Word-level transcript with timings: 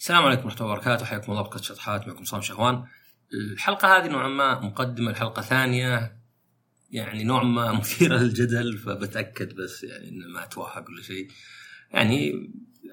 السلام 0.00 0.24
عليكم 0.24 0.44
ورحمة 0.44 0.60
الله 0.60 0.72
وبركاته. 0.72 1.04
حياكم 1.04 1.32
الله 1.32 1.42
بودكاست 1.42 1.64
شطحات. 1.64 2.08
معكم 2.08 2.24
صام 2.24 2.40
شهوان. 2.40 2.84
الحلقة 3.34 3.96
هذه 3.96 4.08
نوعا 4.08 4.28
ما 4.28 4.60
مقدمة 4.60 5.12
لحلقة 5.12 5.42
ثانية. 5.42 6.20
يعني 6.90 7.24
نوعا 7.24 7.44
ما 7.44 7.72
مثيرة 7.72 8.16
للجدل 8.16 8.78
فبتأكد 8.78 9.54
بس 9.54 9.84
يعني 9.84 10.08
إنه 10.08 10.26
ما 10.28 10.44
أتوهق 10.44 10.88
ولا 10.88 11.02
شيء. 11.02 11.28
يعني 11.90 12.32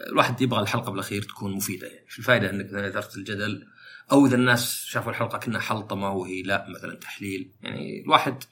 الواحد 0.09 0.41
يبغى 0.41 0.61
الحلقة 0.61 0.91
بالأخير 0.91 1.21
تكون 1.21 1.53
مفيدة. 1.53 1.87
يعني 1.87 2.05
شو 2.09 2.19
الفائدة 2.19 2.49
إنك 2.49 2.65
إذا 2.65 2.87
أثرت 2.87 3.17
الجدل 3.17 3.67
أو 4.11 4.25
إذا 4.25 4.35
الناس 4.35 4.85
شافوا 4.85 5.11
الحلقة 5.11 5.37
كأنها 5.37 5.59
حلطمة 5.59 6.11
وهي 6.11 6.41
لا 6.41 6.65
مثلا 6.69 6.95
تحليل. 6.95 7.51
يعني 7.61 8.01
الواحد 8.01 8.43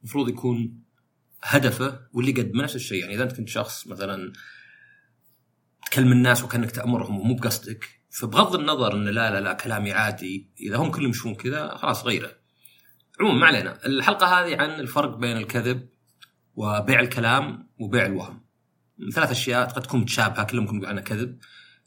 المفروض 0.00 0.28
يكون 0.28 0.82
هدفه 1.42 2.00
واللي 2.12 2.30
يقدمه 2.30 2.62
نفس 2.62 2.76
الشيء. 2.76 3.00
يعني 3.00 3.14
إذا 3.14 3.22
أنت 3.22 3.32
كنت 3.32 3.48
شخص 3.48 3.86
مثلا 3.86 4.32
تكلم 5.86 6.12
الناس 6.12 6.44
وكأنك 6.44 6.70
تأمرهم 6.70 7.20
ومو 7.20 7.34
بقصدك 7.34 8.03
فبغض 8.14 8.54
النظر 8.54 8.94
إن 8.94 9.04
لا 9.04 9.30
لا 9.30 9.40
لا 9.40 9.52
كلامي 9.52 9.92
عادي 9.92 10.50
إذا 10.60 10.76
هم 10.76 10.90
كلهم 10.90 11.10
يشوفون 11.10 11.34
كذا 11.34 11.76
خلاص 11.76 12.04
غيره. 12.04 12.32
عموما 13.20 13.38
ما 13.38 13.46
علينا، 13.46 13.86
الحلقة 13.86 14.26
هذه 14.26 14.56
عن 14.56 14.80
الفرق 14.80 15.16
بين 15.16 15.36
الكذب 15.36 15.88
وبيع 16.54 17.00
الكلام 17.00 17.68
وبيع 17.78 18.06
الوهم. 18.06 18.44
ثلاث 19.12 19.30
أشياء 19.30 19.68
قد 19.68 19.82
تكون 19.82 20.00
متشابهة 20.00 20.44
كلهم 20.44 20.64
يقولون 20.64 20.86
عنها 20.86 21.02
كذب 21.02 21.38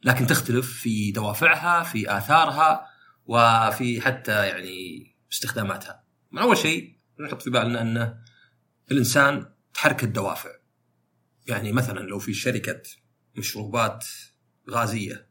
لكن 0.04 0.28
تختلف 0.28 0.72
في 0.72 1.12
دوافعها، 1.12 1.84
في 1.84 2.18
آثارها 2.18 2.88
وفي 3.26 4.02
حتى 4.02 4.48
يعني 4.48 5.08
استخداماتها. 5.32 6.04
من 6.32 6.40
أول 6.40 6.58
شيء 6.58 6.98
نحط 7.20 7.42
في 7.42 7.50
بالنا 7.50 7.82
أن 7.82 8.18
الإنسان 8.92 9.46
تحرك 9.74 10.04
الدوافع. 10.04 10.50
يعني 11.48 11.72
مثلا 11.72 12.00
لو 12.00 12.20
في 12.20 12.34
شركة 12.34 12.82
مشروبات 13.36 14.06
غازية 14.70 15.27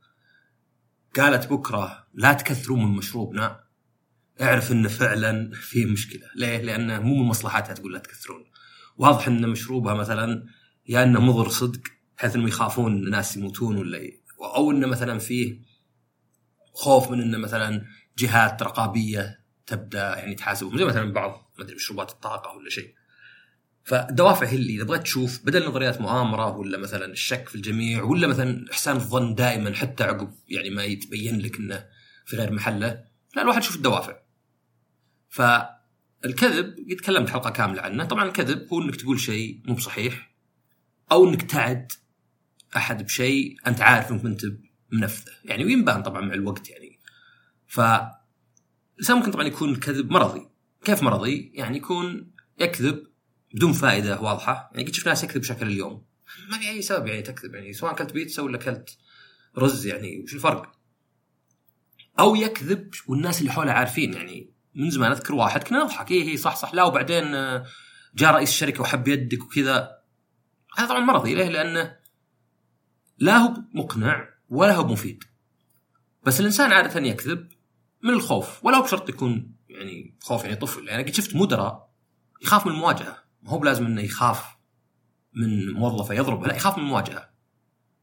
قالت 1.20 1.46
بكرة 1.50 2.06
لا 2.14 2.32
تكثروا 2.32 2.76
من 2.76 2.96
مشروبنا 2.96 3.64
اعرف 4.40 4.72
انه 4.72 4.88
فعلا 4.88 5.50
في 5.54 5.84
مشكلة، 5.84 6.30
ليه؟ 6.36 6.58
لأنه 6.58 6.98
مو 6.98 7.14
من 7.14 7.28
مصلحتها 7.28 7.74
تقول 7.74 7.92
لا 7.92 7.98
تكثرون. 7.98 8.44
واضح 8.96 9.28
إن 9.28 9.48
مشروبها 9.48 9.94
مثلا 9.94 10.46
يا 10.88 11.02
إنه 11.02 11.20
مضر 11.20 11.48
صدق 11.48 11.80
بحيث 12.18 12.34
انهم 12.34 12.48
يخافون 12.48 12.92
ان 12.92 13.04
الناس 13.04 13.36
يموتون 13.36 13.76
ولا. 13.76 14.10
أو 14.56 14.70
إنه 14.70 14.86
مثلا 14.86 15.18
فيه 15.18 15.60
خوف 16.72 17.10
من 17.10 17.22
انه 17.22 17.38
مثلا 17.38 17.84
جهات 18.18 18.62
رقابية 18.62 19.44
تبدأ 19.66 20.18
يعني 20.18 20.34
تحاسبهم 20.34 20.78
زي 20.78 20.84
مثلا 20.84 21.12
بعض 21.12 21.52
ما 21.58 21.64
أدري 21.64 21.74
مشروبات 21.74 22.10
الطاقة 22.10 22.56
ولا 22.56 22.70
شيء. 22.70 22.94
فالدوافع 23.86 24.46
هي 24.46 24.56
اللي 24.56 24.74
إذا 24.74 24.84
بغيت 24.84 25.02
تشوف 25.02 25.40
بدل 25.44 25.68
نظريات 25.68 26.00
مؤامرة 26.00 26.56
ولا 26.56 26.78
مثلا 26.78 27.04
الشك 27.04 27.48
في 27.48 27.54
الجميع 27.54 28.02
ولا 28.02 28.26
مثلا 28.26 28.70
إحسان 28.72 28.96
الظن 28.96 29.34
دائما 29.34 29.74
حتى 29.74 30.04
عقب 30.04 30.34
يعني 30.48 30.70
ما 30.70 30.84
يتبين 30.84 31.40
لك 31.40 31.58
إنه 31.58 31.86
في 32.24 32.36
غير 32.36 32.52
محله 32.52 33.04
لا 33.36 33.42
الواحد 33.42 33.62
يشوف 33.62 33.76
الدوافع. 33.76 34.16
فالكذب 35.28 36.76
قد 36.90 36.96
تكلمت 36.96 37.30
حلقة 37.30 37.50
كاملة 37.50 37.82
عنه 37.82 38.04
طبعا 38.04 38.24
الكذب 38.24 38.68
هو 38.72 38.82
إنك 38.82 38.96
تقول 38.96 39.20
شيء 39.20 39.60
مو 39.64 39.74
بصحيح 39.74 40.34
أو 41.12 41.28
إنك 41.28 41.42
تعد 41.42 41.92
أحد 42.76 43.04
بشيء 43.04 43.56
أنت 43.66 43.80
عارف 43.80 44.12
إنك 44.12 44.24
أنت 44.24 44.42
منفذه 44.92 45.32
يعني 45.44 45.64
وينبان 45.64 46.02
طبعا 46.02 46.20
مع 46.20 46.34
الوقت 46.34 46.70
يعني. 46.70 46.98
ف 47.66 47.80
ممكن 49.10 49.30
طبعا 49.30 49.46
يكون 49.46 49.70
الكذب 49.70 50.10
مرضي. 50.10 50.48
كيف 50.84 51.02
مرضي؟ 51.02 51.52
يعني 51.54 51.76
يكون 51.76 52.30
يكذب 52.58 53.15
بدون 53.54 53.72
فائدة 53.72 54.20
واضحة. 54.20 54.70
يعني 54.74 54.88
قد 54.88 54.94
شفت 54.94 55.08
ناس 55.08 55.24
يكذب 55.24 55.40
بشكل 55.40 55.66
اليوم. 55.66 56.04
ما 56.50 56.58
في 56.58 56.68
أي 56.68 56.82
سبب 56.82 57.06
يعني 57.06 57.22
تكذب؟ 57.22 57.54
يعني 57.54 57.72
سواء 57.72 57.92
أكلت 57.92 58.12
بيتزا 58.12 58.42
ولا 58.42 58.56
أكلت 58.56 58.98
رز 59.58 59.86
يعني 59.86 60.22
وش 60.22 60.34
الفرق؟ 60.34 60.72
أو 62.18 62.34
يكذب 62.34 62.90
والناس 63.06 63.40
اللي 63.40 63.52
حوله 63.52 63.72
عارفين. 63.72 64.14
يعني 64.14 64.50
من 64.74 64.90
زمان 64.90 65.10
أذكر 65.12 65.34
واحد 65.34 65.62
كنا 65.62 65.84
نضحك. 65.84 66.10
إيه 66.10 66.24
هي 66.24 66.36
صح 66.36 66.56
صح. 66.56 66.74
لا 66.74 66.84
وبعدين 66.84 67.34
آه، 67.34 67.66
جاء 68.14 68.34
رئيس 68.34 68.48
الشركة 68.48 68.80
وحب 68.80 69.08
يدك 69.08 69.42
وكذا. 69.42 69.98
هذا 70.76 70.88
طبعا 70.88 71.00
مرضي. 71.00 71.34
ليه؟ 71.34 71.48
لأنه 71.48 71.96
لا 73.18 73.36
هو 73.36 73.54
مقنع 73.74 74.28
ولا 74.48 74.74
هو 74.74 74.86
مفيد. 74.86 75.24
بس 76.24 76.40
الإنسان 76.40 76.72
عادة 76.72 77.00
يكذب 77.00 77.48
من 78.02 78.10
الخوف. 78.10 78.64
ولا 78.64 78.76
هو 78.76 78.82
بشرط 78.82 79.08
يكون 79.08 79.56
يعني 79.68 80.16
خوف 80.20 80.44
يعني 80.44 80.56
طفل. 80.56 80.88
يعني 80.88 81.02
قد 81.02 81.14
شفت 81.14 81.36
مدراء 81.36 81.90
يخاف 82.42 82.66
من 82.66 82.72
المواجهة. 82.72 83.25
ما 83.46 83.52
هو 83.52 83.58
بلازم 83.58 83.86
إنه 83.86 84.00
يخاف 84.00 84.56
من 85.34 85.70
موظفة 85.70 86.14
يضربه 86.14 86.46
لا 86.46 86.56
يخاف 86.56 86.78
من 86.78 86.84
المواجهه 86.84 87.30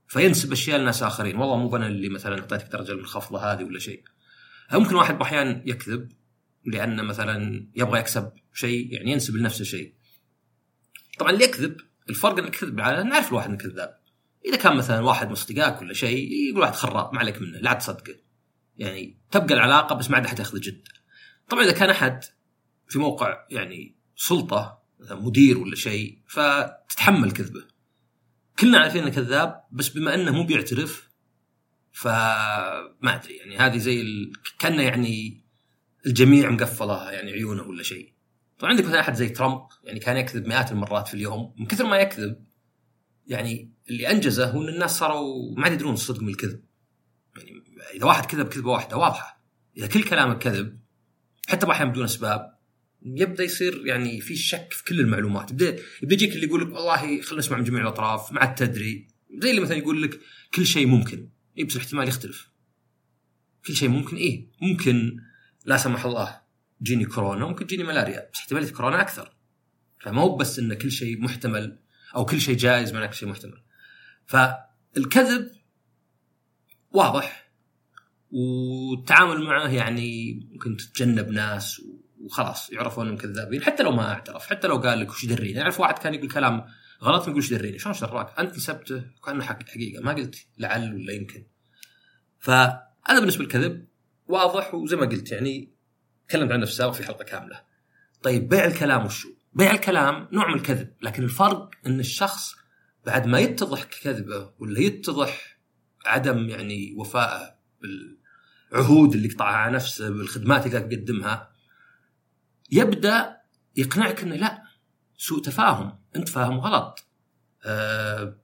فينسب 0.08 0.52
أشياء 0.52 0.80
لناس 0.80 1.04
آخرين. 1.04 1.38
والله 1.38 1.58
مو 1.58 1.76
أنا 1.76 1.88
اللي 1.88 2.10
مثلا 2.10 2.40
أعطيتك 2.40 2.72
درجة 2.72 2.92
المنخفضه 2.92 3.54
هذه 3.54 3.64
ولا 3.64 3.80
شيء. 3.80 4.04
ممكن 4.74 4.96
واحد 4.96 5.22
أحيانا 5.22 5.64
يكذب 5.66 6.12
لأن 6.66 7.06
مثلا 7.06 7.68
يبغى 7.76 8.00
يكسب 8.00 8.32
شيء 8.54 8.94
يعني 8.94 9.12
ينسب 9.12 9.36
لنفسه 9.36 9.64
شيء. 9.64 9.94
طبعا 11.20 11.32
اللي 11.32 11.44
يكذب 11.44 11.78
الفرق 12.10 12.38
ان 12.38 12.46
الكذب 12.46 12.80
العاده 12.80 13.04
نعرف 13.04 13.30
الواحد 13.30 13.50
إنه 13.50 13.58
كذاب. 13.58 14.00
إذا 14.46 14.58
كان 14.58 14.78
مثلا 14.78 15.00
واحد 15.00 15.28
من 15.28 15.34
اصدقائك 15.34 15.82
ولا 15.82 15.94
شيء 15.94 16.32
يقول 16.50 16.62
واحد 16.62 16.74
خراب 16.74 17.14
ما 17.14 17.20
عليك 17.20 17.42
منه 17.42 17.58
لا 17.58 17.74
تصدقه. 17.74 18.16
يعني 18.78 19.18
تبقى 19.32 19.54
العلاقة 19.54 19.96
بس 19.96 20.10
ما 20.10 20.16
عاد 20.16 20.26
أحد 20.26 20.40
ياخذ 20.40 20.60
جد. 20.60 20.88
طبعا 21.50 21.64
إذا 21.64 21.72
كان 21.72 21.90
أحد 21.90 22.24
في 22.88 23.00
موقع 23.00 23.46
يعني 23.50 23.96
سلطة 24.16 24.83
مدير 25.12 25.58
ولا 25.58 25.76
شيء 25.76 26.20
فتتحمل 26.28 27.32
كذبه. 27.32 27.64
كلنا 28.60 28.78
عارفين 28.78 29.04
إنه 29.04 29.12
كذاب 29.12 29.64
بس 29.72 29.90
بما 29.90 30.14
إنه 30.14 30.32
مو 30.32 30.44
بيعترف 30.44 31.10
فما 31.92 33.16
أدري. 33.16 33.36
يعني 33.36 33.58
هذه 33.58 33.78
زي 33.78 34.02
ال... 34.02 34.32
كأنه 34.60 34.82
يعني 34.82 35.44
الجميع 36.06 36.50
مقفله 36.50 37.12
يعني 37.12 37.32
عيونه 37.32 37.64
ولا 37.64 37.84
شيء. 37.84 38.14
طبعا 38.60 38.72
عندك 38.72 38.86
مثلا 38.86 39.00
أحد 39.00 39.14
زي 39.14 39.30
ترامب 39.30 39.62
يعني 39.84 40.00
كان 40.00 40.18
يكذب 40.18 40.48
مئات 40.48 40.72
المرات 40.72 41.08
في 41.08 41.14
اليوم. 41.14 41.56
من 41.60 41.66
كثر 41.66 41.86
ما 41.86 41.98
يكذب 41.98 42.46
يعني 43.28 43.74
اللي 43.90 44.12
أنجزه 44.12 44.52
هو 44.52 44.64
إن 44.64 44.70
الناس 44.70 44.98
صاروا 44.98 45.56
ما 45.58 45.68
يدرون 45.68 45.94
الصدق 45.94 46.22
من 46.22 46.30
الكذب. 46.30 46.64
يعني 47.38 47.64
إذا 47.94 48.06
واحد 48.06 48.26
كذب 48.26 48.48
كذبة 48.48 48.70
واحدة 48.70 48.98
واضحة. 48.98 49.44
إذا 49.78 49.88
كل 49.88 50.04
كلامك 50.04 50.38
كذب 50.38 50.80
حتى 51.48 51.72
أحيانا 51.72 51.92
بدون 51.92 52.04
أسباب 52.04 52.53
يبدأ 53.06 53.44
يصير 53.44 53.86
يعني 53.86 54.22
في 54.22 54.36
شك 54.36 54.74
في 54.74 54.84
كل 54.84 55.00
المعلومات. 55.00 55.52
يبدا 55.52 55.80
يبدأ 56.04 56.14
يجيك 56.14 56.36
اللي 56.36 56.48
يقول 56.48 56.62
لك 56.62 56.68
والله 56.68 56.98
خلينا 56.98 57.40
نسمع 57.40 57.58
من 57.58 57.64
جميع 57.64 57.82
الأطراف 57.82 58.32
ما 58.32 58.40
عاد 58.40 58.56
تدري 58.56 59.08
زي 59.38 59.50
اللي 59.50 59.62
مثلا 59.62 59.78
يقول 59.78 60.02
لك 60.02 60.20
كل 60.56 60.66
شيء 60.66 60.88
ممكن. 60.88 61.30
اي 61.58 61.64
بس 61.64 61.76
الاحتمال 61.76 62.08
يختلف. 62.08 62.50
كل 63.68 63.76
شيء 63.76 63.90
ممكن؟ 63.90 64.18
إيه. 64.18 64.48
ممكن 64.62 65.18
لا 65.66 65.78
سمح 65.78 66.06
الله 66.06 66.42
تجيني 66.80 67.06
كورونا 67.06 67.46
ممكن 67.46 67.68
تجيني 67.68 67.84
ملاريا 67.84 68.30
بس 68.34 68.40
احتماليه 68.40 68.72
كورونا 68.72 69.02
أكثر. 69.02 69.36
فما 70.00 70.22
هو 70.22 70.36
بس 70.36 70.60
إن 70.60 70.74
كل 70.74 70.92
شيء 70.92 71.22
محتمل 71.22 71.80
أو 72.16 72.26
كل 72.26 72.42
شيء 72.42 72.58
جائز 72.58 72.94
معناه 72.94 73.08
كل 73.08 73.16
شيء 73.16 73.30
محتمل. 73.30 73.64
فالكذب 74.26 75.52
واضح 76.92 77.52
والتعامل 78.32 79.44
معه 79.44 79.68
يعني 79.68 80.34
ممكن 80.52 80.78
تتجنب 80.78 81.30
ناس 81.30 81.82
وخلاص 82.24 82.70
يعرفون 82.70 83.06
انهم 83.06 83.18
كذابين 83.18 83.64
حتى 83.64 83.84
لو 83.84 83.92
ما 83.92 84.12
اعترف 84.12 84.46
حتى 84.46 84.68
لو 84.68 84.78
قال 84.78 85.00
لك 85.00 85.10
وش 85.10 85.26
دريني 85.26 85.62
اعرف 85.62 85.80
واحد 85.80 86.00
كان 86.00 86.14
يقول 86.14 86.32
كلام 86.32 86.66
غلط 87.04 87.24
يقول 87.24 87.38
وش 87.38 87.54
دريني 87.54 87.80
شلون 87.80 87.96
دراك 88.02 88.40
انت 88.40 88.56
نسبته 88.56 89.04
كأنه 89.26 89.44
حقيقه 89.44 90.04
ما 90.04 90.12
قلت 90.12 90.36
لعل 90.58 90.96
ولا 90.96 91.14
يمكن. 91.14 91.46
فهذا 92.40 93.20
بالنسبة 93.20 93.44
للكذب 93.44 93.88
واضح 94.28 94.74
وزي 94.74 94.96
ما 94.96 95.06
قلت 95.06 95.32
يعني 95.32 95.74
تكلمت 96.28 96.52
عن 96.52 96.60
نفسه 96.60 96.92
في 96.92 97.04
حلقة 97.04 97.24
كاملة. 97.24 97.62
طيب 98.24 98.50
بيع 98.50 98.66
الكلام 98.66 99.06
وشو 99.06 99.30
بيع 99.54 99.72
الكلام 99.72 100.28
نوع 100.32 100.48
من 100.48 100.54
الكذب 100.54 100.94
لكن 101.02 101.24
الفرق 101.24 101.70
إن 101.88 102.00
الشخص 102.00 102.56
بعد 103.06 103.28
ما 103.28 103.40
يتضح 103.40 103.84
كذبه 103.84 104.52
ولا 104.60 104.80
يتضح 104.80 105.58
عدم 106.06 106.50
يعني 106.50 106.96
وفائه 106.98 107.56
بالعهود 107.82 109.14
اللي 109.14 109.28
قطعها 109.28 109.56
على 109.56 109.76
نفسه 109.76 110.10
بالخدمات 110.10 110.66
اللي 110.66 110.78
قاعد 110.78 110.94
يقدمها 110.94 111.53
يبدأ 112.72 113.38
يقنعك 113.76 114.24
إنه 114.24 114.36
لا 114.36 114.64
سوء 115.18 115.42
تفاهم 115.42 116.00
أنت 116.16 116.30
فاهم 116.30 116.60
غلط. 116.60 117.08
أه 117.66 118.38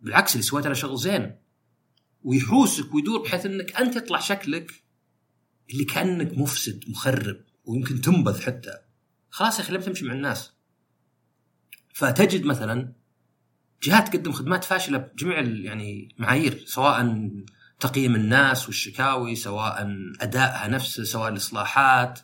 بالعكس 0.00 0.32
اللي 0.32 0.42
سويته 0.42 0.66
أنا 0.66 0.74
شغل 0.74 0.98
زين. 0.98 1.36
ويحوسك 2.22 2.94
ويدور 2.94 3.22
بحيث 3.22 3.46
إنك 3.46 3.76
أنت 3.76 3.96
يطلع 3.96 4.20
شكلك 4.20 4.84
اللي 5.70 5.84
كأنك 5.84 6.38
مفسد 6.38 6.84
مخرب 6.88 7.36
ويمكن 7.64 8.00
تنبذ 8.00 8.42
حتى. 8.42 8.78
خلاص 9.30 9.58
يا 9.58 9.64
أخي 9.64 9.72
لما 9.72 9.82
تمشي 9.82 10.04
مع 10.04 10.12
الناس. 10.12 10.52
فتجد 11.94 12.44
مثلا 12.44 12.92
جهات 13.82 14.08
تقدم 14.08 14.32
خدمات 14.32 14.64
فاشلة 14.64 14.98
بجميع 14.98 15.40
يعني 15.40 16.14
معايير 16.18 16.64
سواء 16.66 17.30
تقييم 17.80 18.14
الناس 18.14 18.66
والشكاوي 18.66 19.34
سواء 19.34 19.88
أدائها 20.20 20.68
نفسه 20.68 21.04
سواء 21.04 21.28
الإصلاحات. 21.28 22.20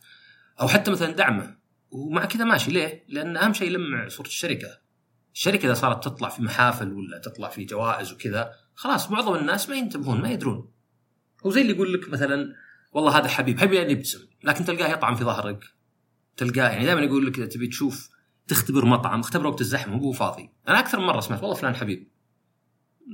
أو 0.60 0.68
حتى 0.68 0.90
مثلا 0.90 1.12
دعمه. 1.12 1.56
ومع 1.90 2.24
كذا 2.24 2.44
ماشي. 2.44 2.70
ليه؟ 2.70 3.04
لأن 3.08 3.36
أهم 3.36 3.52
شيء 3.52 3.66
يلمع 3.66 4.08
صورة 4.08 4.26
الشركة. 4.26 4.80
الشركة 5.34 5.66
إذا 5.66 5.74
صارت 5.74 6.04
تطلع 6.04 6.28
في 6.28 6.42
محافل 6.42 6.92
ولا 6.92 7.18
تطلع 7.18 7.48
في 7.48 7.64
جوائز 7.64 8.12
وكذا 8.12 8.52
خلاص 8.74 9.10
معظم 9.10 9.34
الناس 9.34 9.68
ما 9.68 9.76
ينتبهون 9.76 10.20
ما 10.20 10.30
يدرون. 10.30 10.70
هو 11.46 11.50
زي 11.50 11.60
اللي 11.60 11.72
يقول 11.72 11.94
لك 11.94 12.08
مثلا 12.08 12.54
والله 12.92 13.18
هذا 13.18 13.28
حبيب. 13.28 13.60
حبيب 13.60 13.72
يعني 13.72 13.92
يبتسم 13.92 14.28
لكن 14.44 14.64
تلقاه 14.64 14.88
يطعم 14.88 15.14
في 15.14 15.24
ظهرك. 15.24 15.64
تلقاه 16.36 16.68
يعني 16.68 16.84
دائما 16.84 17.00
يقول 17.00 17.26
لك 17.26 17.38
إذا 17.38 17.46
تبي 17.46 17.66
تشوف 17.66 18.10
تختبر 18.48 18.84
مطعم. 18.84 19.20
اختبر 19.20 19.46
وقت 19.46 19.60
الزحمة 19.60 19.96
هو 19.96 20.12
فاضي. 20.12 20.50
أنا 20.68 20.78
أكثر 20.78 21.00
من 21.00 21.06
مرة 21.06 21.20
سمعت 21.20 21.42
والله 21.42 21.56
فلان 21.56 21.74
حبيب. 21.74 22.10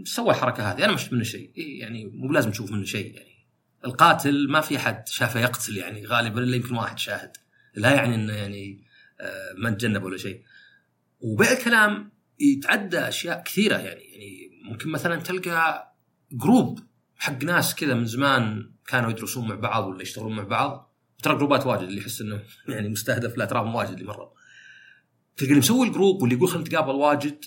سوى 0.05 0.31
الحركة 0.31 0.73
هذه. 0.73 0.85
أنا 0.85 0.93
ما 0.93 0.99
شفت 0.99 1.13
منه 1.13 1.23
شيء. 1.23 1.53
إيه 1.57 1.81
يعني 1.81 2.05
مو 2.05 2.33
لازم 2.33 2.51
تشوف 2.51 2.73
منه 2.73 2.85
شيء 2.85 3.15
يعني. 3.15 3.36
القاتل 3.87 4.49
ما 4.49 4.61
في 4.61 4.77
احد 4.77 5.09
شافه 5.09 5.41
يقتل 5.41 5.77
يعني 5.77 6.07
غالبا 6.07 6.41
إلا 6.41 6.57
يمكن 6.57 6.77
واحد 6.77 6.99
شاهد. 6.99 7.37
لا 7.75 7.95
يعني 7.95 8.15
إنه 8.15 8.33
يعني 8.33 8.85
آه، 9.21 9.55
ما 9.59 9.71
تجنب 9.71 10.03
ولا 10.03 10.17
شيء. 10.17 10.43
وبيع 11.21 11.53
الكلام 11.53 12.13
يتعدى 12.41 12.99
أشياء 12.99 13.43
كثيرة 13.43 13.77
يعني 13.77 14.01
يعني 14.01 14.51
ممكن 14.71 14.91
مثلا 14.91 15.17
تلقى 15.17 15.93
جروب 16.33 16.81
حق 17.17 17.45
ناس 17.45 17.75
كذا 17.75 17.95
من 17.95 18.07
زمان 18.07 18.73
كانوا 18.87 19.11
يدرسون 19.11 19.49
مع 19.49 19.55
بعض 19.55 19.85
ولا 19.85 20.03
يشتغلون 20.03 20.37
مع 20.37 20.43
بعض. 20.43 20.95
ترى 21.23 21.37
جروبات 21.37 21.67
واجد 21.67 21.83
اللي 21.83 22.01
يحس 22.01 22.21
إنه 22.21 22.43
يعني 22.69 22.89
مستهدف 22.89 23.39
لا 23.39 23.45
تراهم 23.45 23.75
واجد 23.75 23.93
اللي 23.93 24.05
مروا 24.05 24.29
تلقى 25.37 25.51
اللي 25.51 25.61
مسوي 25.61 25.87
الجروب 25.87 26.23
واللي 26.23 26.37
يقول 26.37 26.49
خلينا 26.49 26.69
نتقابل 26.69 26.95
واجد 26.95 27.45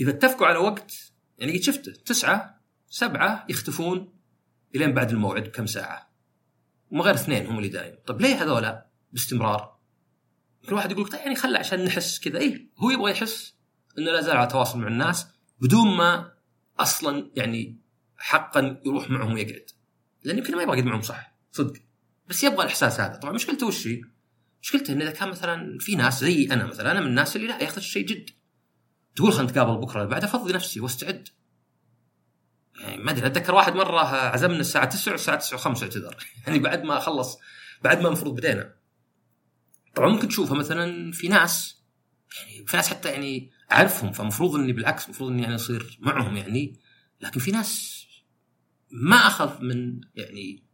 إذا 0.00 0.10
اتفقوا 0.10 0.46
على 0.46 0.58
وقت 0.58 0.92
يعني 1.38 1.52
قد 1.52 1.62
شفته 1.62 1.92
تسعة 1.92 2.62
سبعة 2.88 3.46
يختفون. 3.48 4.21
إلين 4.74 4.92
بعد 4.92 5.10
الموعد 5.10 5.42
بكم 5.42 5.66
ساعة. 5.66 6.12
وما 6.90 7.02
غير 7.04 7.14
اثنين 7.14 7.46
هم 7.46 7.58
اللي 7.58 7.68
دايم. 7.68 7.94
طيب 8.06 8.20
ليه 8.20 8.42
هذولا 8.42 8.86
باستمرار؟ 9.12 9.78
كل 10.68 10.74
واحد 10.74 10.90
يقول 10.90 11.08
طيب 11.08 11.20
يعني 11.20 11.34
خله 11.34 11.58
عشان 11.58 11.84
نحس 11.84 12.20
كذا. 12.20 12.38
اي 12.38 12.70
هو 12.78 12.90
يبغى 12.90 13.10
يحس 13.10 13.54
إنه 13.98 14.10
لا 14.10 14.20
زال 14.20 14.36
على 14.36 14.46
تواصل 14.46 14.78
مع 14.78 14.88
الناس 14.88 15.26
بدون 15.60 15.96
ما 15.96 16.32
أصلا 16.80 17.30
يعني 17.36 17.80
حقا 18.16 18.80
يروح 18.86 19.10
معهم 19.10 19.32
ويقعد. 19.32 19.66
لأن 20.24 20.38
يمكن 20.38 20.56
ما 20.56 20.62
يبغى 20.62 20.78
يقعد 20.78 20.88
معهم 20.88 21.02
صح؟ 21.02 21.36
صدق. 21.52 21.80
بس 22.28 22.44
يبغى 22.44 22.62
الإحساس 22.62 23.00
هذا. 23.00 23.16
طبعا 23.16 23.32
مشكلته 23.32 23.66
وش 23.66 23.86
هي؟ 23.86 24.00
مشكلته 24.62 24.92
إنه 24.92 25.04
إذا 25.04 25.10
كان 25.10 25.28
مثلا 25.28 25.78
في 25.80 25.96
ناس 25.96 26.20
زي 26.20 26.48
أنا 26.52 26.66
مثلا 26.66 26.92
أنا 26.92 27.00
من 27.00 27.06
الناس 27.06 27.36
اللي 27.36 27.46
لا 27.46 27.62
ياخذ 27.62 27.76
الشيء 27.76 28.06
جد. 28.06 28.30
تقول 29.16 29.32
خلينا 29.32 29.50
نتقابل 29.50 29.80
بكرة 29.80 30.04
بعد 30.04 30.24
أفضي 30.24 30.52
نفسي 30.52 30.80
وأستعد. 30.80 31.28
يعني 32.82 33.02
ما 33.02 33.10
أدري 33.10 33.26
أتذكر 33.26 33.54
واحد 33.54 33.74
مرة 33.74 34.00
عزمنا 34.00 34.60
الساعة 34.60 34.84
9 34.84 35.12
والساعة 35.12 35.38
9 35.38 35.58
و5 35.58 35.82
اعتذر. 35.82 36.16
يعني 36.46 36.58
بعد 36.58 36.82
ما 36.82 36.98
خلص 36.98 37.38
بعد 37.82 38.00
ما 38.00 38.06
المفروض 38.06 38.34
بدينا. 38.36 38.74
طبعا 39.94 40.08
ممكن 40.08 40.28
تشوفها 40.28 40.58
مثلا 40.58 41.12
في 41.12 41.28
ناس 41.28 41.82
يعني 42.36 42.66
في 42.66 42.76
ناس 42.76 42.88
حتى 42.88 43.08
يعني 43.08 43.50
أعرفهم 43.72 44.12
فمفروض 44.12 44.54
إني 44.54 44.72
بالعكس 44.72 45.04
المفروض 45.04 45.30
إني 45.30 45.42
يعني 45.42 45.54
أصير 45.54 45.98
معهم 46.00 46.36
يعني. 46.36 46.80
لكن 47.20 47.40
في 47.40 47.50
ناس 47.50 48.02
ما 48.90 49.16
اخذ 49.16 49.62
من 49.62 50.00
يعني 50.14 50.64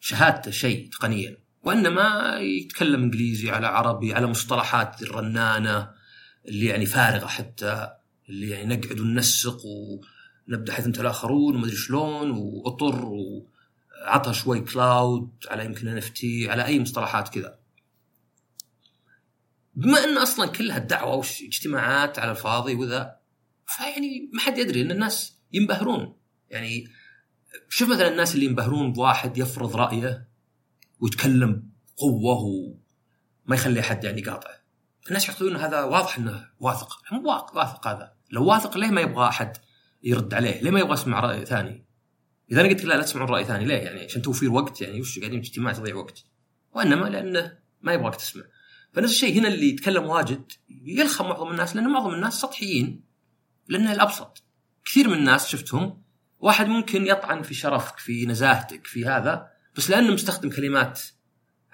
شهادته 0.00 0.50
شيء 0.50 0.90
تقنيا. 0.90 1.38
وإنما 1.62 2.38
يتكلم 2.38 3.02
إنجليزي 3.02 3.50
على 3.50 3.66
عربي 3.66 4.14
على 4.14 4.26
مصطلحات 4.26 5.02
الرنانة 5.02 5.90
اللي 6.48 6.66
يعني 6.66 6.86
فارغة 6.86 7.26
حتى 7.26 7.88
اللي 8.28 8.50
يعني 8.50 8.76
نقعد 8.76 9.00
وننسق 9.00 9.60
ونبدا 10.48 10.72
حيث 10.72 10.86
انتهى 10.86 11.02
الآخرون 11.02 11.56
وما 11.56 11.64
أدري 11.64 11.76
شلون 11.76 12.30
وأطر 12.30 13.04
وعطى 13.04 14.34
شوي 14.34 14.60
كلاود 14.60 15.30
على 15.50 15.64
يمكن 15.64 15.88
إن 15.88 16.02
على 16.50 16.64
أي 16.64 16.80
مصطلحات 16.80 17.28
كذا. 17.28 17.58
بما 19.74 20.04
إن 20.04 20.18
أصلا 20.18 20.46
كلها 20.46 20.78
الدعوه 20.78 21.16
واجتماعات 21.16 22.18
على 22.18 22.30
الفاضي 22.30 22.74
وذا 22.74 23.16
فيعني 23.66 24.30
ما 24.32 24.40
حد 24.40 24.58
يدري 24.58 24.82
إن 24.82 24.90
الناس 24.90 25.38
ينبهرون. 25.52 26.16
يعني 26.50 26.88
شوف 27.68 27.90
مثلا 27.90 28.08
الناس 28.08 28.34
اللي 28.34 28.46
ينبهرون 28.46 28.92
بواحد 28.92 29.38
يفرض 29.38 29.76
رأيه 29.76 30.28
ويتكلم 31.00 31.70
قوه 31.96 32.38
وما 33.46 33.56
يخلي 33.56 33.80
أحد 33.80 34.04
يعني 34.04 34.20
يقاطعه. 34.20 34.56
الناس 35.08 35.28
يعتقدون 35.28 35.56
هذا 35.56 35.82
واضح 35.82 36.18
إنه 36.18 36.48
واثق. 36.60 37.02
مو 37.12 37.30
واثق 37.54 37.86
هذا. 37.86 38.12
لو 38.30 38.44
واثق 38.44 38.76
ليه 38.76 38.90
ما 38.90 39.00
يبغى 39.00 39.28
أحد 39.28 39.56
يرد 40.06 40.34
عليه 40.34 40.62
ليه 40.62 40.70
ما 40.70 40.80
يبغى 40.80 40.92
يسمع 40.92 41.20
رأي 41.20 41.46
ثاني؟ 41.46 41.86
إذا 42.52 42.60
أنا 42.60 42.68
قلت 42.68 42.84
لا 42.84 42.94
لا 42.94 43.02
تسمعون 43.02 43.28
رأي 43.28 43.44
ثاني 43.44 43.64
ليه 43.64 43.74
يعني؟ 43.74 44.04
عشان 44.04 44.22
توفير 44.22 44.52
وقت 44.52 44.80
يعني 44.80 45.00
وش 45.00 45.18
قاعدين 45.18 45.38
اجتماع 45.38 45.72
تضيع 45.72 45.94
وقت؟ 45.94 46.24
وإنما 46.72 47.06
لأنه 47.06 47.58
ما 47.82 47.92
يبغاك 47.92 48.16
تسمع. 48.16 48.42
فنفس 48.92 49.12
الشيء 49.12 49.38
هنا 49.40 49.48
اللي 49.48 49.68
يتكلم 49.68 50.04
واجد 50.04 50.52
يلخم 50.68 51.24
معظم 51.24 51.50
الناس 51.50 51.76
لأن 51.76 51.88
معظم 51.88 52.14
الناس 52.14 52.40
سطحيين 52.40 53.04
لأنه 53.68 53.92
الأبسط. 53.92 54.44
كثير 54.84 55.08
من 55.08 55.14
الناس 55.14 55.48
شفتهم 55.48 56.02
واحد 56.38 56.66
ممكن 56.66 57.06
يطعن 57.06 57.42
في 57.42 57.54
شرفك 57.54 57.98
في 57.98 58.26
نزاهتك 58.26 58.86
في 58.86 59.06
هذا 59.06 59.50
بس 59.76 59.90
لأنه 59.90 60.12
مستخدم 60.12 60.50
كلمات 60.50 61.00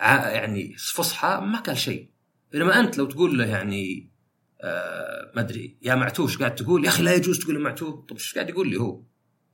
يعني 0.01 0.75
فصحى 0.77 1.41
ما 1.43 1.59
قال 1.59 1.79
شيء. 1.79 2.11
بينما 2.53 2.81
أنت 2.81 2.99
لو 2.99 3.07
تقول 3.07 3.39
له 3.39 3.47
يعني 3.47 4.12
ما 5.35 5.41
أدري 5.41 5.79
يا 5.83 5.95
معتوش 5.95 6.39
قاعد 6.39 6.55
تقول 6.55 6.85
يا 6.85 6.89
أخي 6.89 7.03
لا 7.03 7.15
يجوز 7.15 7.39
تقول 7.39 7.59
معتوه 7.59 8.07
طب 8.09 8.17
إيش 8.17 8.35
قاعد 8.35 8.49
يقول 8.49 8.71
لي 8.71 8.77
هو؟ 8.77 9.03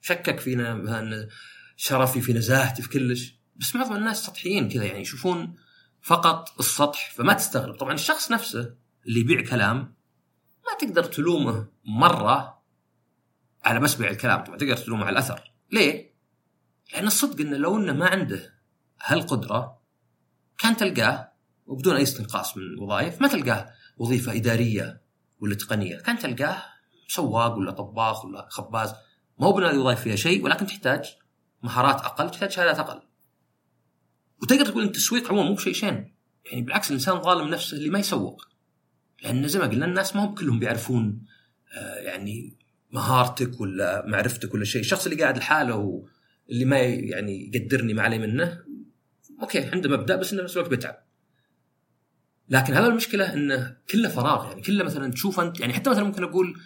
شكك 0.00 0.40
فينا 0.40 1.28
شرفي 1.76 2.20
في 2.20 2.32
نزاهتي 2.32 2.82
في 2.82 2.88
كلش. 2.88 3.38
بس 3.56 3.76
معظم 3.76 3.96
الناس 3.96 4.24
سطحيين 4.24 4.68
كذا 4.68 4.84
يعني 4.84 5.00
يشوفون 5.00 5.54
فقط 6.02 6.60
السطح 6.60 7.10
فما 7.10 7.32
تستغرب. 7.32 7.74
طبعا 7.74 7.94
الشخص 7.94 8.30
نفسه 8.30 8.74
اللي 9.06 9.20
يبيع 9.20 9.44
كلام 9.44 9.94
ما 10.66 10.86
تقدر 10.86 11.04
تلومه 11.04 11.68
مرة 11.84 12.62
على 13.64 13.80
مسمع 13.80 14.08
الكلام 14.08 14.44
طبعا 14.44 14.58
تقدر 14.58 14.76
تلومه 14.76 15.04
على 15.04 15.12
الأثر. 15.12 15.52
ليه؟ 15.72 16.14
لأن 16.92 17.06
الصدق 17.06 17.40
إنه 17.40 17.56
لو 17.56 17.76
إنه 17.76 17.92
ما 17.92 18.06
عنده 18.06 18.54
هالقدرة 19.02 19.78
كان 20.58 20.76
تلقاه 20.76 21.32
وبدون 21.66 21.96
أي 21.96 22.02
استنقاص 22.02 22.56
من 22.56 22.62
الوظائف 22.62 23.22
ما 23.22 23.28
تلقاه. 23.28 23.70
وظيفة 23.98 24.36
إدارية 24.36 25.02
ولا 25.40 25.54
تقنية. 25.54 25.98
كان 25.98 26.18
تلقاه 26.18 26.62
سواق 27.08 27.56
ولا 27.56 27.70
طباخ 27.70 28.24
ولا 28.24 28.48
خباز 28.50 28.94
ما 29.38 29.46
هو 29.46 29.52
بناء 29.52 29.74
الوظائف 29.74 30.00
فيها 30.00 30.16
شيء 30.16 30.44
ولكن 30.44 30.66
تحتاج 30.66 31.04
مهارات 31.62 32.00
أقل 32.00 32.30
تحتاج 32.30 32.50
شهادات 32.50 32.78
أقل. 32.78 33.02
وتقدر 34.42 34.66
تقول 34.66 34.82
إن 34.82 34.88
التسويق 34.88 35.28
عموما 35.28 35.48
مو 35.48 35.54
بشيء 35.54 35.72
شين. 35.72 36.14
يعني 36.44 36.62
بالعكس 36.62 36.90
الإنسان 36.90 37.22
ظالم 37.22 37.48
نفسه 37.48 37.76
اللي 37.76 37.90
ما 37.90 37.98
يسوق. 37.98 38.48
لأن 39.22 39.48
زي 39.48 39.58
ما 39.58 39.66
قلنا 39.66 39.86
الناس 39.86 40.16
ما 40.16 40.24
هم 40.24 40.34
كلهم 40.34 40.58
بيعرفون 40.58 41.22
آه 41.78 41.94
يعني 41.94 42.58
مهارتك 42.90 43.60
ولا 43.60 44.06
معرفتك 44.06 44.54
ولا 44.54 44.64
شيء. 44.64 44.80
الشخص 44.80 45.06
اللي 45.06 45.22
قاعد 45.22 45.38
لحاله 45.38 45.76
واللي 45.76 46.64
ما 46.64 46.78
يعني 46.78 47.50
يقدرني 47.54 47.94
ما 47.94 48.02
عليه 48.02 48.18
منه 48.18 48.64
أوكي 49.42 49.60
عنده 49.60 49.90
مبدأ 49.90 50.16
بس 50.16 50.32
إنه 50.32 50.42
نفس 50.42 50.56
الوقت 50.56 50.70
بيتعب. 50.70 51.07
لكن 52.50 52.74
هذا 52.74 52.86
المشكلة 52.86 53.32
إنه 53.32 53.76
كله 53.90 54.08
فراغ 54.08 54.48
يعني 54.48 54.62
كله 54.62 54.84
مثلا 54.84 55.12
تشوف 55.12 55.40
أنت 55.40 55.60
يعني 55.60 55.72
حتى 55.72 55.90
مثلا 55.90 56.04
ممكن 56.04 56.22
أقول 56.22 56.60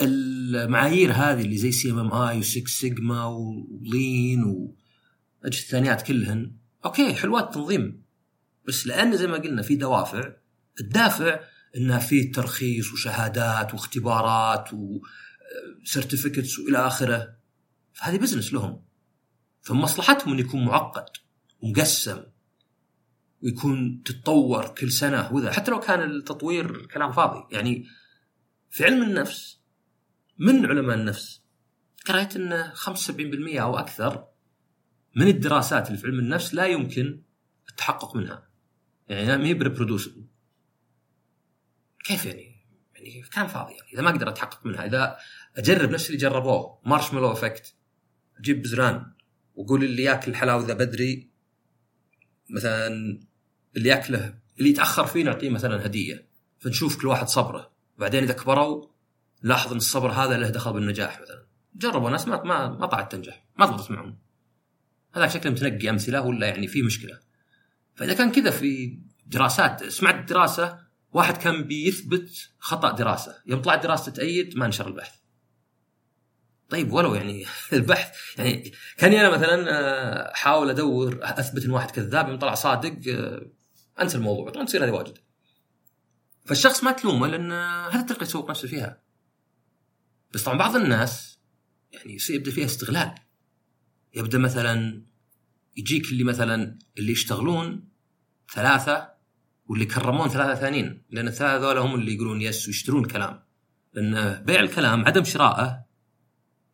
المعايير 0.00 1.12
هذه 1.12 1.40
اللي 1.40 1.56
زي 1.56 1.72
CMMI 1.72 2.42
و6 2.42 2.66
سيجما 2.66 3.24
و 3.24 3.48
Lean 3.48 4.44
واجهزه 4.44 5.62
الثانيات 5.62 6.02
كلهن 6.02 6.52
okay 6.84 7.14
حلوات 7.14 7.44
التنظيم 7.44 8.02
بس 8.68 8.86
لأن 8.86 9.16
زي 9.16 9.26
ما 9.26 9.36
قلنا 9.36 9.62
في 9.62 9.76
دوافع 9.76 10.32
الدافع 10.80 11.40
إنها 11.76 11.98
في 11.98 12.24
ترخيص 12.24 12.92
وشهادات 12.92 13.74
واختبارات 13.74 14.70
و 15.82 15.88
certificates 15.88 16.58
والى 16.58 16.78
آخره. 16.78 17.34
فهذه 17.92 18.16
business 18.16 18.52
لهم. 18.52 18.82
فمصلحتهم 19.62 20.32
انه 20.32 20.40
يكون 20.40 20.64
معقد 20.64 21.04
ومقسم. 21.60 22.22
ويكون 23.42 24.02
تتطور 24.02 24.68
كل 24.68 24.92
سنة 24.92 25.32
وذا. 25.32 25.52
حتى 25.52 25.70
لو 25.70 25.80
كان 25.80 26.10
التطوير 26.10 26.86
كلام 26.86 27.12
فاضي. 27.12 27.54
يعني 27.54 27.86
في 28.70 28.84
علم 28.84 29.02
النفس 29.02 29.60
من 30.38 30.66
علماء 30.66 30.96
النفس 30.96 31.42
قرأت 32.06 32.36
انه 32.36 32.72
75% 32.74 33.60
أو 33.60 33.78
أكثر 33.78 34.28
من 35.16 35.28
الدراسات 35.28 35.86
اللي 35.86 35.98
في 35.98 36.06
علم 36.06 36.18
النفس 36.18 36.54
لا 36.54 36.66
يمكن 36.66 37.22
التحقق 37.70 38.16
منها. 38.16 38.48
يعني 39.08 39.38
ما 39.38 39.46
هي 39.46 39.54
reproducible 39.54 40.24
كيف 42.04 42.26
يعني؟ 42.26 42.50
يعني 42.94 43.22
كلام 43.34 43.46
فاضي 43.46 43.72
يعني. 43.72 43.92
إذا 43.92 44.02
ما 44.02 44.10
أقدر 44.10 44.28
أتحقق 44.28 44.66
منها 44.66 44.86
إذا 44.86 45.16
أجرب 45.56 45.90
نفس 45.90 46.06
اللي 46.06 46.18
جربوه 46.18 46.80
marshmallow 46.84 47.32
effect 47.32 47.74
أجيب 48.38 48.62
بزران 48.62 49.12
وأقول 49.54 49.84
اللي 49.84 50.02
ياكل 50.02 50.30
الحلاوه 50.30 50.66
ذا 50.66 50.74
بدري 50.74 51.30
مثلا 52.50 53.20
اللي 53.76 53.88
ياكله 53.88 54.34
اللي 54.58 54.70
يتأخر 54.70 55.06
فيه 55.06 55.24
نعطيه 55.24 55.50
مثلا 55.50 55.86
هدية. 55.86 56.26
فنشوف 56.58 57.00
كل 57.00 57.08
واحد 57.08 57.28
صبره. 57.28 57.70
بعدين 57.98 58.22
إذا 58.22 58.32
كبروا 58.32 58.86
لاحظ 59.42 59.70
إن 59.70 59.76
الصبر 59.76 60.10
هذا 60.10 60.36
له 60.36 60.48
دخل 60.48 60.72
بالنجاح 60.72 61.20
مثلا. 61.20 61.46
جربوا 61.74 62.10
ناس 62.10 62.28
ما 62.28 62.42
ما 62.42 62.68
ما 62.68 62.86
طلعت 62.86 63.12
تنجح. 63.12 63.44
ما 63.58 63.66
ضبطت 63.66 63.90
معهم. 63.90 64.18
هذا 65.14 65.28
شكله 65.28 65.52
متنقي 65.52 65.90
أمثلة 65.90 66.20
ولا 66.20 66.46
يعني 66.46 66.66
في 66.66 66.82
مشكلة. 66.82 67.18
فإذا 67.94 68.14
كان 68.14 68.32
كذا 68.32 68.50
في 68.50 68.98
دراسات 69.26 69.84
سمعت 69.84 70.28
دراسة 70.28 70.78
واحد 71.12 71.36
كان 71.36 71.64
بيثبت 71.64 72.50
خطأ 72.58 72.92
دراسة. 72.92 73.34
يوم 73.46 73.62
طلعت 73.62 73.82
دراسة 73.82 74.12
تأيد 74.12 74.58
ما 74.58 74.66
نشر 74.66 74.86
البحث. 74.86 75.20
طيب 76.70 76.92
ولو 76.92 77.14
يعني 77.14 77.46
البحث 77.72 78.38
يعني 78.38 78.72
كاني 78.96 79.20
أنا 79.20 79.30
مثلا 79.30 79.70
آه، 79.70 80.32
أحاول 80.32 80.70
أدور 80.70 81.18
أثبت 81.22 81.64
إن 81.64 81.70
واحد 81.70 81.90
كذاب 81.90 82.28
يوم 82.28 82.38
طلع 82.38 82.54
صادق 82.54 83.14
آه، 83.14 83.46
أنسى 84.02 84.16
الموضوع 84.16 84.50
طبعا 84.50 84.66
تصير 84.66 84.84
هذه 84.84 84.90
واجد. 84.90 85.18
فالشخص 86.44 86.84
ما 86.84 86.92
تلومه 86.92 87.26
لأن 87.26 87.52
هذه 87.92 88.00
الطريقة 88.00 88.22
يسوق 88.22 88.50
نفسه 88.50 88.68
فيها. 88.68 89.02
بس 90.34 90.42
طبعا 90.42 90.58
بعض 90.58 90.76
الناس 90.76 91.40
يعني 91.92 92.14
يصير 92.14 92.36
يبدأ 92.36 92.50
فيها 92.50 92.64
استغلال. 92.64 93.14
يبدأ 94.14 94.38
مثلا 94.38 95.04
يجيك 95.76 96.12
اللي 96.12 96.24
مثلا 96.24 96.78
اللي 96.98 97.12
يشتغلون 97.12 97.88
ثلاثة 98.54 99.10
واللي 99.66 99.84
يكرمون 99.84 100.28
ثلاثة 100.28 100.60
ثانيين 100.60 101.02
لأن 101.10 101.28
الثلاثة 101.28 101.56
هذول 101.56 101.78
هم 101.78 101.94
اللي 101.94 102.14
يقولون 102.14 102.42
يس 102.42 102.66
ويشترون 102.66 103.04
الكلام 103.04 103.42
لأن 103.94 104.42
بيع 104.44 104.60
الكلام 104.60 105.04
عدم 105.06 105.24
شرائه 105.24 105.84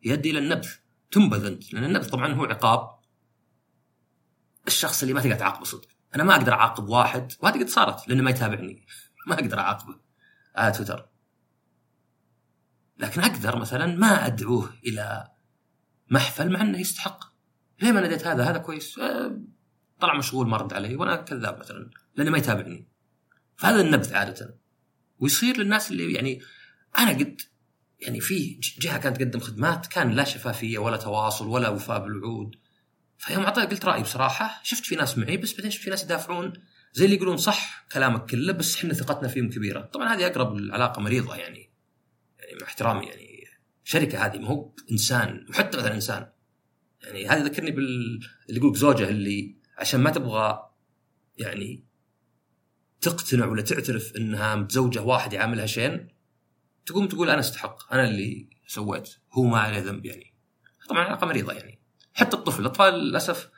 يؤدي 0.03 0.31
إلى 0.31 0.39
النبذ 0.39 0.69
تنبذ 1.11 1.45
أنت 1.45 1.73
لأن 1.73 1.83
النبذ 1.83 2.09
طبعا 2.09 2.33
هو 2.33 2.45
عقاب 2.45 2.99
الشخص 4.67 5.01
اللي 5.01 5.13
ما 5.13 5.21
تقدر 5.21 5.35
تعاقبه 5.35 5.63
صدق. 5.63 5.89
أنا 6.15 6.23
ما 6.23 6.35
أقدر 6.35 6.53
أعاقب 6.53 6.89
واحد 6.89 7.31
وهذه 7.39 7.59
قد 7.59 7.69
صارت 7.69 8.07
لأنه 8.07 8.23
ما 8.23 8.29
يتابعني. 8.29 8.85
ما 9.27 9.35
أقدر 9.35 9.59
أعاقبه. 9.59 9.99
على 10.55 10.71
تويتر. 10.71 11.09
لكن 12.97 13.21
أقدر 13.21 13.59
مثلا 13.59 13.85
ما 13.85 14.25
أدعوه 14.25 14.73
إلى 14.85 15.31
محفل 16.09 16.51
مع 16.51 16.61
إنه 16.61 16.79
يستحق. 16.79 17.23
ليه 17.81 17.91
ما 17.91 18.01
ناديت 18.01 18.27
هذا؟ 18.27 18.43
هذا 18.43 18.57
كويس. 18.57 18.99
أه 18.99 19.41
طلع 19.99 20.17
مشغول 20.17 20.47
ما 20.47 20.57
رد 20.57 20.73
علي 20.73 20.95
وأنا 20.95 21.15
كذاب 21.15 21.59
مثلا 21.59 21.89
لأنه 22.15 22.31
ما 22.31 22.37
يتابعني. 22.37 22.87
فهذا 23.55 23.81
النبذ 23.81 24.13
عادة. 24.13 24.59
ويصير 25.19 25.57
للناس 25.57 25.91
اللي 25.91 26.13
يعني 26.13 26.41
أنا 26.97 27.11
قد 27.11 27.41
يعني 27.99 28.19
في 28.19 28.59
جهة 28.79 28.97
كانت 28.97 29.17
تقدم 29.17 29.39
خدمات 29.39 29.87
كان 29.87 30.11
لا 30.11 30.23
شفافية 30.23 30.77
ولا 30.77 30.97
تواصل 30.97 31.47
ولا 31.47 31.69
وفاء 31.69 31.99
بالوعود. 31.99 32.55
فيوم 33.17 33.43
اعطيت 33.43 33.71
قلت 33.71 33.85
رأيي 33.85 34.03
بصراحة 34.03 34.61
شفت 34.63 34.85
في 34.85 34.95
ناس 34.95 35.17
معي 35.17 35.37
بس 35.37 35.53
بعدين 35.53 35.71
شفت 35.71 35.83
في 35.83 35.89
ناس 35.89 36.03
يدافعون 36.03 36.53
زي 36.93 37.05
اللي 37.05 37.15
يقولون 37.15 37.37
صح 37.37 37.85
كلامك 37.91 38.25
كله 38.29 38.53
بس 38.53 38.75
إحنا 38.75 38.93
ثقتنا 38.93 39.27
فيهم 39.27 39.49
كبيرة. 39.49 39.81
طبعا 39.81 40.13
هذه 40.13 40.27
أقرب 40.27 40.57
العلاقة 40.57 41.01
مريضة 41.01 41.35
يعني 41.35 41.71
يعني 42.39 42.57
مع 42.61 42.67
احترامي 42.67 43.05
يعني. 43.05 43.37
شركة 43.83 44.25
هذه 44.25 44.37
ما 44.37 44.47
هو 44.47 44.71
إنسان 44.91 45.45
وحتى 45.49 45.77
مثلا 45.77 45.93
إنسان. 45.93 46.31
يعني 47.03 47.27
هذا 47.27 47.43
ذكرني 47.43 47.71
بال 47.71 48.19
اللي 48.49 48.59
يقول 48.59 48.75
زوجة 48.75 49.09
اللي 49.09 49.57
عشان 49.77 49.99
ما 49.99 50.09
تبغى 50.09 50.69
يعني 51.37 51.85
تقتنع 53.01 53.45
ولا 53.45 53.61
تعترف 53.61 54.15
إنها 54.15 54.55
متزوجة 54.55 55.01
واحد 55.01 55.33
يعاملها 55.33 55.65
شين 55.65 56.07
تقوم 56.85 57.07
تقول 57.07 57.29
أنا 57.29 57.39
أستحق 57.39 57.93
أنا 57.93 58.09
اللي 58.09 58.49
سويت 58.67 59.09
هو 59.31 59.43
ما 59.43 59.59
عليه 59.59 59.79
ذنب 59.79 60.05
يعني. 60.05 60.33
طبعا 60.89 61.03
علاقة 61.03 61.27
مريضة 61.27 61.53
يعني. 61.53 61.79
حتى 62.17 62.37
الطفل 62.37 62.61
الأطفال 62.61 62.93
للأسف 62.93 63.49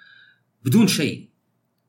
بدون 0.65 0.87
شيء. 0.87 1.29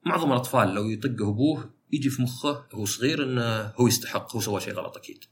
معظم 0.06 0.32
الأطفال 0.32 0.74
لو 0.74 0.88
يطقه 0.88 1.28
أبوه 1.28 1.74
يجي 1.92 2.10
في 2.10 2.22
مخه 2.22 2.66
هو 2.72 2.84
صغير 2.84 3.22
إنه 3.22 3.60
هو 3.60 3.88
يستحق 3.88 4.36
هو 4.36 4.40
سوى 4.40 4.60
شيء 4.60 4.74
غلط 4.74 4.96
أكيد. 4.96 5.24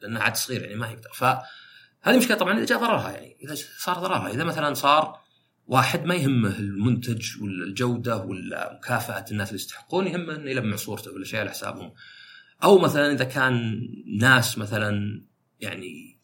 لأنه 0.00 0.20
عاد 0.20 0.36
صغير 0.36 0.62
يعني 0.62 0.76
ما 0.76 0.90
يقدر. 0.90 1.10
فهذه 1.14 2.18
مشكلة 2.18 2.36
طبعا 2.36 2.58
إذا 2.58 2.64
جاء 2.64 2.78
ضررها 2.78 3.10
يعني. 3.10 3.36
إذا 3.44 3.54
صار 3.78 3.98
ضررها. 3.98 4.30
إذا 4.30 4.44
مثلا 4.44 4.74
صار 4.74 5.20
واحد 5.66 6.04
ما 6.04 6.14
يهمه 6.14 6.58
المنتج 6.58 7.42
ولا 7.42 7.64
الجوده 7.64 8.16
ولا 8.16 8.78
مكافاه 8.78 9.24
الناس 9.30 9.48
اللي 9.48 9.60
يستحقون 9.60 10.06
يهمه 10.06 10.36
إنه 10.36 10.50
يلمع 10.50 10.76
صورته 10.76 11.12
ولا 11.12 11.24
شيء 11.24 11.40
على 11.40 11.50
حسابهم. 11.50 11.92
أو 12.64 12.78
مثلا 12.78 13.12
إذا 13.12 13.24
كان 13.24 13.80
ناس 14.18 14.58
مثلا 14.58 15.22
يعني 15.60 16.18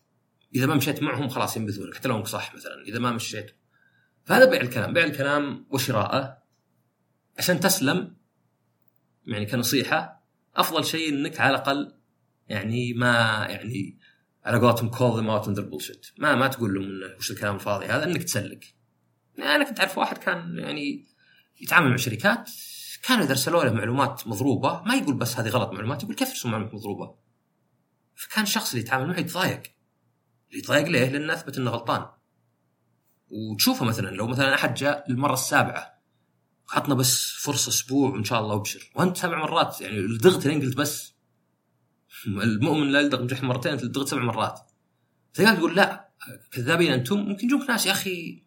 إذا 0.54 0.66
ما 0.66 0.74
مشيت 0.74 1.02
معهم 1.02 1.28
خلاص 1.28 1.56
ينبذونك 1.56 1.94
حتى 1.94 2.08
لو 2.08 2.16
أنك 2.16 2.26
صح 2.26 2.54
مثلا. 2.54 2.82
إذا 2.86 2.98
ما 2.98 3.12
مشيت 3.12 3.57
فهذا 4.28 4.44
بيع 4.44 4.60
الكلام. 4.60 4.92
بيع 4.92 5.04
الكلام 5.04 5.66
وشراءه 5.70 6.42
عشان 7.38 7.60
تسلم 7.60 8.16
يعني 9.26 9.46
كنصيحة 9.46 10.24
أفضل 10.56 10.84
شيء 10.84 11.08
إنك 11.08 11.40
على 11.40 11.50
الأقل 11.50 11.94
يعني 12.48 12.92
ما 12.92 13.46
يعني 13.50 13.98
على 14.44 14.58
قولتهم 14.58 14.88
call 14.88 15.18
them 15.18 15.30
out 15.30 15.48
on 15.48 15.52
their 15.52 15.62
bullshit 15.62 16.06
ما 16.18 16.34
ما 16.34 16.48
تقول 16.48 16.74
لهم 16.74 16.84
إنه 16.84 17.16
وش 17.16 17.30
الكلام 17.30 17.54
الفاضي 17.54 17.86
هذا 17.86 18.04
إنك 18.04 18.22
تسلك. 18.22 18.74
يعني 19.38 19.54
أنا 19.54 19.64
كنت 19.64 19.80
أعرف 19.80 19.98
واحد 19.98 20.18
كان 20.18 20.58
يعني 20.58 21.06
يتعامل 21.60 21.90
مع 21.90 21.96
شركات 21.96 22.50
كانوا 23.02 23.24
اذا 23.24 23.32
ارسلوا 23.32 23.64
له 23.64 23.72
معلومات 23.72 24.26
مضروبة 24.26 24.82
ما 24.82 24.94
يقول 24.94 25.14
بس 25.14 25.38
هذه 25.38 25.48
غلط 25.48 25.72
معلومات 25.72 26.02
يقول 26.02 26.14
كيف 26.14 26.28
ترسل 26.28 26.48
معلومات 26.48 26.74
مضروبة؟ 26.74 27.14
فكان 28.14 28.44
الشخص 28.44 28.70
اللي 28.70 28.84
يتعامل 28.84 29.06
معه 29.06 29.18
يتضايق. 29.18 29.62
يتضايق 30.52 30.86
ليه؟ 30.86 31.08
لأنه 31.08 31.32
أثبت 31.32 31.58
إنه 31.58 31.70
غلطان. 31.70 32.17
وتشوفه 33.30 33.84
مثلا 33.84 34.10
لو 34.10 34.26
مثلا 34.26 34.54
أحد 34.54 34.74
جاء 34.74 35.10
للمرة 35.10 35.32
السابعة 35.32 35.98
حطنا 36.66 36.94
بس 36.94 37.32
فرصة 37.40 37.68
أسبوع 37.68 38.10
وان 38.10 38.24
شاء 38.24 38.40
الله 38.40 38.54
وابشر 38.54 38.90
وأنت 38.94 39.16
سبع 39.16 39.38
مرات 39.38 39.80
يعني 39.80 39.98
لدغت 39.98 40.46
لين 40.46 40.60
قلت 40.60 40.76
بس. 40.76 41.14
المؤمن 42.26 42.92
لا 42.92 43.00
يلدغ 43.00 43.22
بجحر 43.22 43.46
مرتين 43.46 43.72
أنت 43.72 43.84
لدغت 43.84 44.08
سبع 44.08 44.22
مرات. 44.22 44.60
فقال 45.34 45.56
تقول 45.56 45.76
لا 45.76 46.08
كذابين 46.50 46.92
أنتم 46.92 47.18
ممكن 47.18 47.46
يجونك 47.46 47.70
ناس 47.70 47.86
يا 47.86 47.92
أخي 47.92 48.44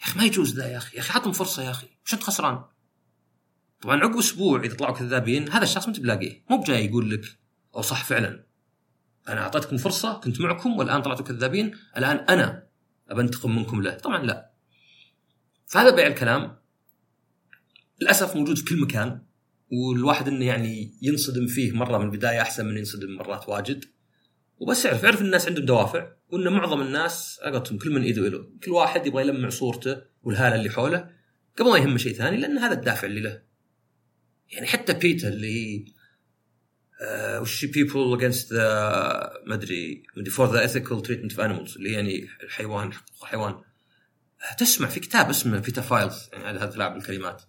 يا 0.00 0.04
أخي 0.04 0.18
ما 0.18 0.24
يجوز 0.24 0.54
ذا 0.54 0.68
يا 0.68 0.76
أخي 0.76 0.96
يا 0.96 1.00
أخي 1.00 1.12
حطهم 1.12 1.32
فرصة 1.32 1.62
يا 1.62 1.70
أخي 1.70 1.86
وش 2.06 2.14
أنت 2.14 2.22
خسران؟ 2.22 2.64
طبعا 3.80 4.00
عقب 4.00 4.18
أسبوع 4.18 4.60
إذا 4.60 4.74
طلعوا 4.76 4.94
كذابين 4.94 5.50
هذا 5.50 5.62
الشخص 5.64 5.86
ما 5.86 5.92
تلاقيه 5.92 6.44
مو 6.50 6.56
بجاي 6.56 6.86
يقول 6.86 7.10
لك 7.10 7.38
أو 7.76 7.82
صح 7.82 8.04
فعلا 8.04 8.46
أنا 9.28 9.40
أعطيتكم 9.40 9.76
فرصة 9.76 10.20
كنت 10.20 10.40
معكم 10.40 10.78
والآن 10.78 11.02
طلعتوا 11.02 11.24
كذابين 11.24 11.74
الآن 11.96 12.16
أنا 12.16 12.63
أبى 13.08 13.20
أنتقم 13.20 13.56
منكم. 13.56 13.82
له 13.82 13.94
طبعا 13.94 14.22
لا. 14.22 14.50
فهذا 15.66 15.90
بيع 15.90 16.06
الكلام. 16.06 16.56
للأسف 18.00 18.36
موجود 18.36 18.58
في 18.58 18.64
كل 18.64 18.80
مكان 18.80 19.22
والواحد 19.72 20.28
إنه 20.28 20.44
يعني 20.44 20.94
ينصدم 21.02 21.46
فيه 21.46 21.72
مرة 21.72 21.98
من 21.98 22.04
البداية 22.04 22.40
أحسن 22.40 22.66
من 22.66 22.76
ينصدم 22.76 23.16
مرات 23.16 23.48
واجد. 23.48 23.84
وبس 24.58 24.84
يعرف 24.84 25.04
يعرف 25.04 25.22
الناس 25.22 25.48
عندهم 25.48 25.64
دوافع 25.64 26.12
وإن 26.28 26.52
معظم 26.52 26.82
الناس 26.82 27.38
اقولتهم 27.42 27.78
كل 27.78 27.90
من 27.90 28.02
ايده 28.02 28.28
له 28.28 28.50
كل 28.64 28.70
واحد 28.70 29.06
يبغى 29.06 29.22
يلمع 29.22 29.48
صورته 29.48 30.02
والهالة 30.22 30.56
اللي 30.56 30.70
حوله 30.70 31.10
قبل 31.58 31.70
ما 31.70 31.78
يهمه 31.78 31.96
شيء 31.96 32.12
ثاني 32.12 32.36
لأن 32.36 32.58
هذا 32.58 32.72
الدافع 32.72 33.06
اللي 33.06 33.20
له. 33.20 33.42
يعني 34.50 34.66
حتى 34.66 34.92
PETA 34.92 35.28
اللي 35.28 35.84
وش 37.40 37.64
people 37.64 38.18
against 38.18 38.48
the 38.48 38.54
ما 39.46 39.54
أدري 39.54 40.02
for 40.28 40.48
the 40.48 40.68
ethical 40.68 41.06
treatment 41.06 41.32
of 41.32 41.38
animals 41.38 41.76
اللي 41.76 41.92
يعني 41.92 42.28
الحيوان 42.42 42.92
حيوان. 43.22 43.62
تسمع 44.58 44.88
في 44.88 45.00
كتاب 45.00 45.30
اسمه 45.30 45.58
PETA 45.58 45.82
Files 45.82 46.28
يعني 46.32 46.58
هذا 46.58 46.66
تلعب 46.66 46.96
الكلمات. 46.96 47.42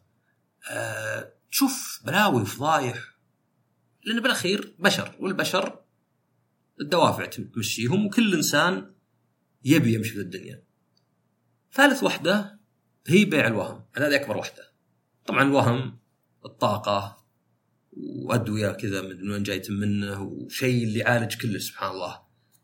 أه 0.71 1.33
تشوف 1.51 2.01
بلاوي 2.05 2.41
وفضايح 2.41 2.97
لأن 4.03 4.21
بالأخير 4.21 4.75
بشر 4.79 5.15
والبشر 5.19 5.79
الدوافع 6.81 7.25
تمشيهم 7.25 8.05
وكل 8.05 8.33
إنسان 8.33 8.93
يبي 9.63 9.93
يمشي 9.93 10.13
في 10.13 10.19
الدنيا. 10.19 10.63
ثالث 11.73 12.03
وحدة 12.03 12.59
هي 13.07 13.25
بيع 13.25 13.47
الوهم. 13.47 13.85
هذه 13.95 14.15
أكبر 14.15 14.37
وحدة. 14.37 14.71
طبعا 15.25 15.43
الوهم 15.43 15.99
الطاقة 16.45 17.24
وأدوية 17.95 18.71
كذا 18.71 19.01
من 19.01 19.31
وين 19.31 19.43
جايت 19.43 19.71
منه 19.71 20.21
وشيء 20.21 20.83
اللي 20.83 20.99
يعالج 20.99 21.41
كله 21.41 21.59
سبحان 21.59 21.91
الله. 21.91 22.21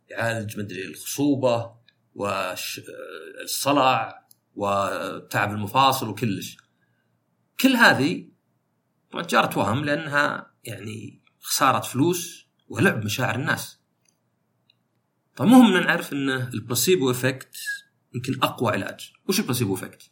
يعالج 0.10 0.60
مدري 0.60 0.86
الخصوبة 0.86 1.76
والصلع 2.16 4.28
وتعب 4.56 5.52
المفاصل 5.52 6.10
وكلش. 6.10 6.58
كل 7.60 7.76
هذه 7.76 8.28
تجاره 9.24 9.60
وهم 9.60 9.86
لأنها 9.86 10.54
يعني 10.64 11.22
خسارة 11.40 11.80
فلوس 11.80 12.48
ولعب 12.68 13.06
مشاعر 13.06 13.36
الناس. 13.36 13.82
طيب 15.36 15.48
مهم 15.48 15.76
إن 15.76 15.86
نعرف 15.86 16.14
إن 16.14 16.30
ال 16.30 16.40
placebo 16.40 17.12
effect 17.12 17.56
يمكن 18.16 18.40
أقوى 18.44 18.72
علاج. 18.72 19.12
وش 19.28 19.40
ال 19.40 19.44
placebo 19.44 19.74
effect؟ 19.74 20.12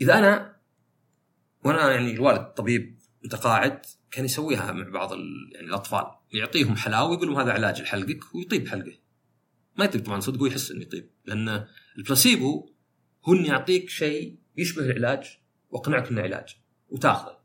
إذا 0.00 0.18
أنا 0.18 0.60
وأنا 1.64 1.92
يعني 1.92 2.12
الوالد 2.12 2.44
طبيب 2.44 2.99
متقاعد 3.24 3.86
كان 4.10 4.24
يسويها 4.24 4.72
مع 4.72 4.88
بعض 4.88 5.12
يعني 5.52 5.66
الأطفال. 5.66 6.04
يعطيهم 6.32 6.76
حلاوة 6.76 7.10
ويقول 7.10 7.28
لهم 7.28 7.40
هذا 7.40 7.52
علاج 7.52 7.82
لحلقك 7.82 8.34
ويطيب 8.34 8.68
حلقه. 8.68 8.98
ما 9.78 9.84
يطيب 9.84 10.04
طبعا 10.04 10.20
صدق 10.20 10.42
ويحس 10.42 10.70
إنه 10.70 10.82
يطيب. 10.82 11.10
لأن 11.24 11.66
البلاسيبو 11.98 12.72
هو 13.24 13.32
إنه 13.32 13.48
يعطيك 13.48 13.90
شيء 13.90 14.38
يشبه 14.56 14.82
العلاج 14.82 15.38
وأقنعك 15.70 16.08
إنه 16.08 16.22
علاج 16.22 16.56
وتاخذه. 16.88 17.40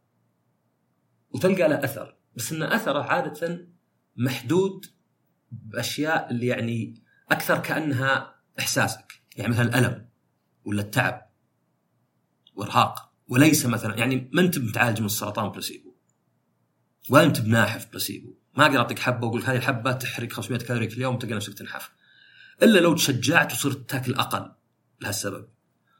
وتلقى 1.29 1.70
له 1.70 1.84
أثر. 1.84 2.17
بس 2.36 2.53
ان 2.53 2.63
أثره 2.63 3.03
عادة 3.03 3.67
محدود 4.15 4.86
بأشياء 5.51 6.32
اللي 6.32 6.48
يعني 6.48 7.03
أكثر 7.32 7.60
كأنها 7.60 8.36
إحساسك. 8.60 9.22
يعني 9.36 9.51
مثلا 9.51 9.65
الألم 9.65 10.10
ولا 10.65 10.82
التعب 10.82 11.32
وارهاق 12.55 13.14
وليس 13.27 13.65
مثلا 13.65 13.98
يعني 13.98 14.29
ما 14.34 14.41
أنت 14.41 14.60
متعالج 14.60 15.00
من 15.00 15.05
السرطان 15.05 15.50
بلاسيبو. 15.50 15.96
وانت 17.10 17.41
بناحف 17.41 17.91
بلاسيبو. 17.91 18.34
ما 18.58 18.65
أقدر 18.65 18.77
أعطيك 18.77 19.00
حبة 19.00 19.27
وأقول 19.27 19.41
هذه 19.41 19.55
الحبة 19.55 19.91
تحرق 19.91 20.34
500 20.34 20.60
كالوري 20.60 20.89
في 20.89 20.98
اليوم 20.98 21.17
تلقى 21.17 21.36
نفسك 21.36 21.53
تنحف. 21.53 21.91
إلا 22.63 22.79
لو 22.79 22.96
تشجعت 22.96 23.51
وصرت 23.51 23.89
تاكل 23.89 24.15
أقل 24.15 24.51
لهالسبب. 25.01 25.48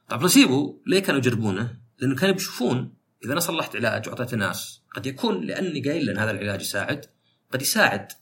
طيب 0.08 0.20
بلاسيبو 0.20 0.82
ليه 0.86 1.00
كانوا 1.00 1.20
يجربونه؟ 1.20 1.78
لأنه 1.98 2.16
كانوا 2.16 2.34
بيشوفون 2.34 2.94
إذا 3.24 3.32
أنا 3.32 3.40
صلحت 3.40 3.76
علاج 3.76 4.08
واعطيته 4.08 4.36
ناس 4.36 4.82
قد 4.94 5.06
يكون 5.06 5.44
لأني 5.44 5.80
قايل 5.80 6.10
ان 6.10 6.18
هذا 6.18 6.30
العلاج 6.30 6.60
يساعد 6.60 7.06
قد 7.52 7.62
يساعد 7.62 8.12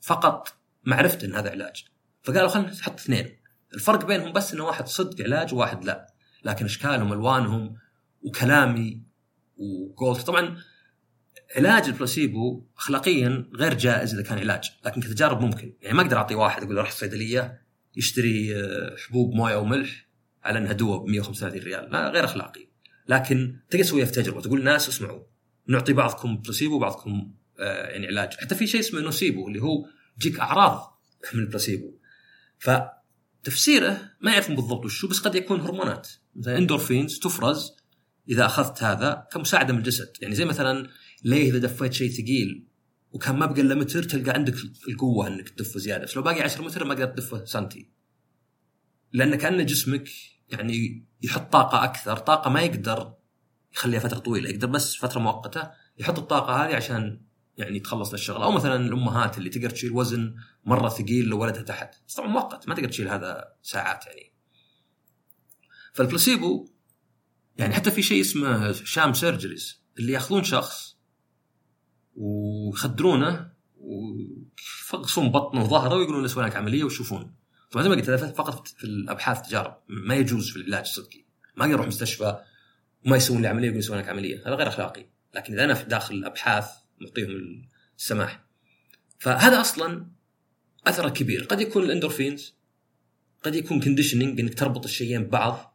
فقط 0.00 0.54
معرفته 0.84 1.24
إن 1.24 1.34
هذا 1.34 1.50
علاج. 1.50 1.84
فقالوا 2.22 2.48
خلينا 2.48 2.70
نحط 2.70 3.00
اثنين. 3.00 3.36
الفرق 3.74 4.04
بينهم 4.04 4.32
بس 4.32 4.52
إنه 4.52 4.64
واحد 4.64 4.86
صدق 4.86 5.24
علاج 5.24 5.54
وواحد 5.54 5.84
لا. 5.84 6.14
لكن 6.44 6.64
إشكالهم 6.64 7.12
ألوانهم 7.12 7.76
وكلامي 8.24 9.02
وقولت 9.56 10.20
طبعا 10.20 10.58
علاج 11.56 11.84
البلاسيبو 11.84 12.66
اخلاقيا 12.76 13.50
غير 13.54 13.74
جائز 13.74 14.14
إذا 14.14 14.22
كان 14.22 14.38
علاج 14.38 14.70
لكن 14.86 15.00
كتجارب 15.00 15.40
ممكن. 15.40 15.74
يعني 15.82 15.96
ما 15.96 16.02
أقدر 16.02 16.16
أعطي 16.16 16.34
واحد 16.34 16.62
أقول 16.62 16.74
له 16.74 16.80
روح 16.80 16.90
الصيدلية 16.90 17.62
يشتري 17.96 18.56
آه، 18.56 18.96
حبوب 18.96 19.34
موية 19.34 19.56
وملح 19.56 20.08
على 20.44 20.58
أنها 20.58 20.72
دواء 20.72 20.98
ب 20.98 21.08
135 21.08 21.62
ريال. 21.62 21.90
لا 21.90 22.10
غير 22.10 22.24
أخلاقي. 22.24 22.68
لكن 23.08 23.56
تقدر 23.70 23.84
تسويها 23.84 24.04
في 24.04 24.12
تجربة. 24.12 24.40
تقول 24.40 24.58
للناس 24.58 24.88
اسمعوا 24.88 25.22
نعطي 25.66 25.92
بعضكم 25.92 26.36
بلاسيبو 26.36 26.76
وبعضكم 26.76 27.32
آه، 27.58 27.86
يعني 27.86 28.06
علاج. 28.06 28.32
حتى 28.32 28.54
في 28.54 28.66
شيء 28.66 28.80
اسمه 28.80 29.00
nocebo 29.00 29.48
اللي 29.48 29.62
هو 29.62 29.86
تجيك 30.20 30.40
أعراض 30.40 31.00
من 31.34 31.40
البلاسيبو. 31.40 31.98
فتفسيره 32.58 34.10
ما 34.20 34.32
يعرفون 34.32 34.56
بالضبط 34.56 34.84
وشو 34.84 35.08
بس 35.08 35.20
قد 35.20 35.34
يكون 35.34 35.60
هرمونات. 35.60 36.08
مثلا 36.36 36.58
اندورفينز 36.58 37.18
تفرز 37.18 37.83
إذا 38.28 38.46
أخذت 38.46 38.82
هذا 38.82 39.28
كمساعدة 39.32 39.72
من 39.72 39.78
الجسد. 39.78 40.12
يعني 40.20 40.34
زي 40.34 40.44
مثلا 40.44 40.88
ليه 41.24 41.50
إذا 41.50 41.58
دفيت 41.58 41.92
شيء 41.92 42.10
ثقيل 42.10 42.66
وكان 43.12 43.36
ما 43.36 43.46
بقى 43.46 43.60
إلا 43.60 43.74
متر 43.74 44.02
تلقى 44.02 44.30
عندك 44.30 44.54
القوة 44.88 45.26
إنك 45.26 45.48
تدفه 45.48 45.80
زيادة. 45.80 46.04
بس 46.04 46.16
لو 46.16 46.22
باقي 46.22 46.42
10 46.42 46.64
متر 46.64 46.84
ما 46.84 46.94
قدرت 46.94 47.18
تدفه 47.18 47.44
سنتي. 47.44 47.90
لأن 49.12 49.34
كأن 49.34 49.66
جسمك 49.66 50.08
يعني 50.48 51.06
يحط 51.22 51.52
طاقة 51.52 51.84
أكثر. 51.84 52.16
طاقة 52.16 52.50
ما 52.50 52.60
يقدر 52.60 53.14
يخليها 53.74 54.00
فترة 54.00 54.18
طويلة. 54.18 54.50
يقدر 54.50 54.66
بس 54.66 54.96
فترة 54.96 55.20
مؤقتة 55.20 55.70
يحط 55.98 56.18
الطاقة 56.18 56.54
هذه 56.54 56.76
عشان 56.76 57.20
يعني 57.56 57.76
يتخلص 57.76 58.12
للشغل 58.12 58.42
أو 58.42 58.50
مثلا 58.50 58.76
الأمهات 58.76 59.38
اللي 59.38 59.50
تقدر 59.50 59.70
تشيل 59.70 59.92
وزن 59.92 60.34
مرة 60.64 60.88
ثقيل 60.88 61.24
لو 61.24 61.42
ولدها 61.42 61.62
تحت. 61.62 61.94
بس 62.08 62.14
طبعا 62.14 62.28
مؤقت 62.28 62.68
ما 62.68 62.74
تقدر 62.74 62.88
تشيل 62.88 63.08
هذا 63.08 63.44
ساعات 63.62 64.06
يعني. 64.06 64.32
فالبلاسيبو 65.92 66.73
يعني 67.58 67.74
حتى 67.74 67.90
في 67.90 68.02
شيء 68.02 68.20
اسمه 68.20 68.72
sham 68.72 69.12
surgeries 69.12 69.82
اللي 69.98 70.12
ياخذون 70.12 70.44
شخص 70.44 70.96
ويخدرونه 72.16 73.52
ويفقصون 73.80 75.28
بطنه 75.28 75.64
وظهره 75.64 75.94
ويقولون 75.94 76.24
نسوي 76.24 76.44
لك 76.44 76.56
عملية 76.56 76.84
ويشوفون. 76.84 77.34
طبعا 77.70 77.82
زي 77.82 77.88
ما 77.88 77.94
قلت 77.94 78.10
هذا 78.10 78.32
فقط 78.32 78.68
في 78.68 78.84
الأبحاث 78.84 79.48
تجارب. 79.48 79.76
ما 79.88 80.14
يجوز 80.14 80.50
في 80.50 80.56
العلاج 80.56 80.80
الصدقي. 80.80 81.24
ما 81.56 81.66
يروح 81.66 81.86
مستشفى 81.86 82.42
وما 83.06 83.16
يسوون 83.16 83.42
لي 83.42 83.48
عملية 83.48 83.70
ويسوون 83.70 83.98
لك 83.98 84.08
عملية. 84.08 84.42
هذا 84.46 84.54
غير 84.54 84.68
أخلاقي. 84.68 85.06
لكن 85.34 85.52
إذا 85.52 85.64
أنا 85.64 85.74
في 85.74 85.84
داخل 85.84 86.14
الأبحاث 86.14 86.66
نعطيهم 87.00 87.30
السماح. 87.98 88.44
فهذا 89.18 89.60
أصلا 89.60 90.06
أثره 90.86 91.08
كبير. 91.08 91.44
قد 91.44 91.60
يكون 91.60 91.84
الإندورفينز 91.84 92.54
قد 93.42 93.54
يكون 93.54 93.80
conditioning 93.80 94.40
إنك 94.40 94.54
تربط 94.54 94.84
الشيئين 94.84 95.24
ببعض. 95.24 95.73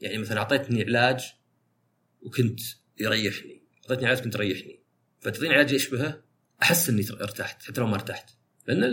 يعني 0.00 0.18
مثلا 0.18 0.38
أعطيتني 0.38 0.82
علاج 0.82 1.24
وكنت 2.22 2.60
يريحني. 3.00 3.62
أعطيتني 3.82 4.06
علاج 4.06 4.20
كنت 4.20 4.32
تريحني 4.32 4.82
فتعطيني 5.20 5.54
علاج 5.54 5.72
يشبهه 5.72 6.22
أحس 6.62 6.88
إني 6.88 7.06
ارتحت 7.10 7.62
حتى 7.62 7.80
لو 7.80 7.86
ما 7.86 7.94
ارتحت. 7.94 8.30
لأن 8.66 8.92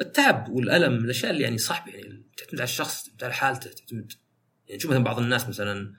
التعب 0.00 0.48
والألم 0.48 1.04
الأشياء 1.04 1.32
اللي 1.32 1.42
يعني 1.42 1.58
صعبه 1.58 1.92
يعني 1.92 2.26
تعتمد 2.36 2.60
على 2.60 2.68
الشخص 2.68 3.02
تعتمد 3.02 3.24
على 3.24 3.32
حالته 3.32 3.70
تعتمد 3.70 4.12
يعني 4.66 4.78
تشوف 4.78 4.90
مثلا 4.90 5.04
بعض 5.04 5.18
الناس 5.18 5.48
مثلا 5.48 5.94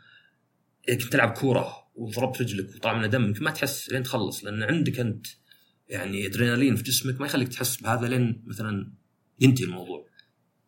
إذا 0.90 0.98
كنت 0.98 1.14
تلعب 1.14 1.30
كورة 1.30 1.90
وضربت 1.96 2.42
رجلك 2.42 2.76
وطلع 2.76 2.94
منها 2.94 3.08
دم 3.08 3.34
ما 3.42 3.52
تحس 3.52 3.90
لين 3.90 4.04
تخلص. 4.04 4.44
لأن 4.44 4.64
عندك 4.64 5.00
أنت 5.00 5.28
يعني 5.88 6.26
ادرينالين 6.26 6.76
في 6.76 6.84
جسمك 6.84 7.22
ما 7.22 7.26
يخليك 7.26 7.48
تحس 7.48 7.78
بهذا 7.78 8.08
لين 8.08 8.44
مثلا 8.46 8.94
ينتهي 9.40 9.66
الموضوع. 9.66 10.10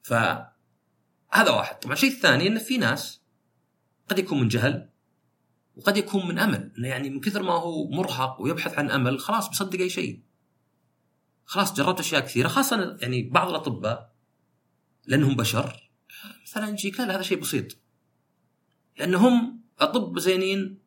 فهذا 0.03 1.49
واحد، 1.49 1.79
طبعا 1.79 1.93
الشيء 1.93 2.11
الثاني 2.11 2.47
انه 2.47 2.59
في 2.59 2.77
ناس 2.77 3.20
قد 4.11 4.19
يكون 4.19 4.41
من 4.41 4.47
جهل 4.47 4.89
وقد 5.75 5.97
يكون 5.97 6.27
من 6.27 6.39
أمل، 6.39 6.71
إنه 6.77 6.87
يعني 6.87 7.09
من 7.09 7.19
كثر 7.19 7.43
ما 7.43 7.53
هو 7.53 7.89
مرهق 7.89 8.41
ويبحث 8.41 8.77
عن 8.77 8.91
أمل 8.91 9.19
خلاص 9.19 9.49
بيصدق 9.49 9.79
أي 9.79 9.89
شيء. 9.89 10.21
خلاص 11.45 11.73
جربت 11.73 11.99
أشياء 11.99 12.21
كثيرة 12.21 12.47
خاصة 12.47 12.97
يعني 13.01 13.29
بعض 13.29 13.49
الأطباء 13.49 14.15
لأنهم 15.07 15.35
بشر 15.35 15.91
مثلا 16.43 16.69
يجيك 16.69 16.99
لا 16.99 17.15
هذا 17.15 17.21
شيء 17.21 17.39
بسيط. 17.39 17.77
لأنهم 18.99 19.61
اطباء 19.79 20.19
زينين 20.19 20.79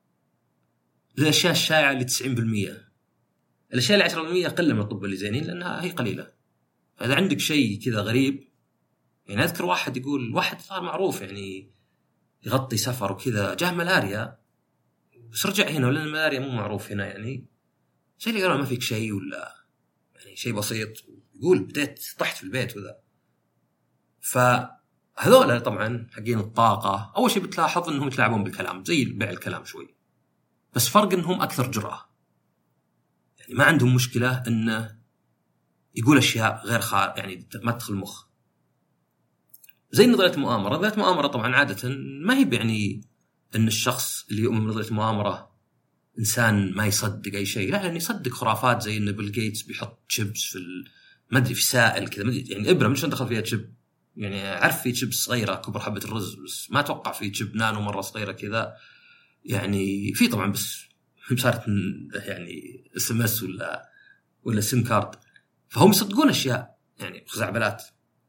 للأشياء 1.19 1.53
الشائعة 1.53 1.93
اللي 1.93 2.05
90% 2.05 2.85
الأشياء 3.73 3.99
اللي 3.99 4.45
10% 4.45 4.47
أقل 4.47 4.75
من 4.75 4.81
الطب 4.81 5.05
اللي 5.05 5.17
زينين 5.17 5.45
لأنها 5.45 5.85
هي 5.85 5.91
قليلة 5.91 6.33
فإذا 6.97 7.15
عندك 7.15 7.41
شيء 7.41 7.81
كذا 7.81 8.01
غريب 8.01 8.49
يعني 9.27 9.45
أذكر 9.45 9.65
واحد 9.65 9.97
يقول 9.97 10.35
واحد 10.35 10.61
صار 10.61 10.83
معروف 10.83 11.21
يعني 11.21 11.74
يغطي 12.46 12.76
سفر 12.76 13.12
وكذا. 13.12 13.54
جاه 13.54 13.70
ملاريا. 13.72 14.38
بس 15.33 15.46
رجع 15.46 15.68
هنا 15.68 15.87
ولأن 15.87 16.07
الملاريا 16.07 16.40
مو 16.40 16.48
معروف 16.48 16.92
هنا 16.92 17.07
يعني. 17.07 17.46
اللي 18.26 18.42
قالوا 18.42 18.57
ما 18.57 18.64
فيك 18.64 18.83
شيء 18.83 19.12
ولا 19.12 19.54
يعني 20.14 20.37
شيء 20.37 20.52
بسيط. 20.52 21.04
يقول 21.35 21.59
بديت 21.59 22.14
طحت 22.18 22.37
في 22.37 22.42
البيت 22.42 22.76
وذا. 22.76 22.98
فهذول 24.20 25.61
طبعا 25.61 26.07
حقين 26.12 26.38
الطاقة. 26.38 27.12
أول 27.16 27.30
شيء 27.30 27.42
بتلاحظ 27.42 27.88
إنهم 27.88 28.09
يتلاعبون 28.09 28.44
بالكلام 28.44 28.85
زي 28.85 29.04
بيع 29.04 29.30
الكلام 29.30 29.64
شوي. 29.64 29.94
بس 30.74 30.88
فرق 30.88 31.12
إنهم 31.12 31.42
أكثر 31.42 31.70
جرأة. 31.70 32.11
يعني 33.38 33.54
ما 33.54 33.64
عندهم 33.64 33.94
مشكلة 33.94 34.42
إنه 34.46 34.98
يقول 35.94 36.18
أشياء 36.18 36.66
غير 36.66 36.80
خار 36.80 37.14
يعني 37.16 37.48
ما 37.62 37.72
تدخل 37.72 37.94
المخ 37.94 38.26
زي 39.94 40.07
نظرية 40.07 40.33
المؤامره 40.33 40.76
نظرية 40.76 40.92
المؤامره 40.92 41.26
طبعا 41.26 41.57
عادة 41.57 41.88
ما 41.98 42.35
هي 42.38 42.48
يعني 42.52 43.00
إن 43.57 43.66
الشخص 43.66 44.26
اللي 44.30 44.42
يؤمن 44.42 44.61
بنظرية 44.64 44.88
المؤامره 44.88 45.50
إنسان 46.18 46.72
ما 46.72 46.87
يصدق 46.87 47.35
أي 47.35 47.46
شيء. 47.46 47.72
لا 47.72 47.83
لأنه 47.83 47.96
يصدق 47.96 48.33
خرافات 48.33 48.83
زي 48.83 48.96
إن 48.96 49.12
بيل 49.12 49.33
جيتس 49.33 49.62
بيحط 49.62 50.04
شيبس 50.09 50.42
في 50.42 50.59
ما 51.30 51.38
أدري 51.38 51.54
في 51.54 51.64
سائل 51.64 52.09
كذا. 52.09 52.24
يعني 52.30 52.70
ابره 52.70 52.88
من 52.88 52.94
شلون 52.94 53.11
دخل 53.11 53.28
فيها 53.28 53.44
chip 53.44 53.75
يعني 54.16 54.52
اعرف 54.52 54.83
في 54.83 54.94
شيبس 54.94 55.14
صغيرة 55.14 55.54
كبر 55.54 55.80
حبة 55.80 56.00
الرز 56.04 56.35
بس 56.35 56.70
ما 56.70 56.80
أتوقع 56.80 57.12
في 57.12 57.35
chip 57.35 57.57
nano 57.57 57.81
مرة 57.80 58.00
صغيرة 58.00 58.33
كذا. 58.33 58.74
يعني 59.44 60.14
في 60.14 60.28
طبعا 60.28 60.52
بس 60.52 60.85
صارت 61.42 61.64
يعني 62.14 62.85
SMS 62.97 63.42
ولا 63.42 63.90
ولا 64.44 64.61
SIM 64.61 64.85
card 64.85 65.14
فهم 65.68 65.90
يصدقون 65.90 66.28
أشياء 66.28 66.78
يعني 66.98 67.24
خزعبلات. 67.28 67.83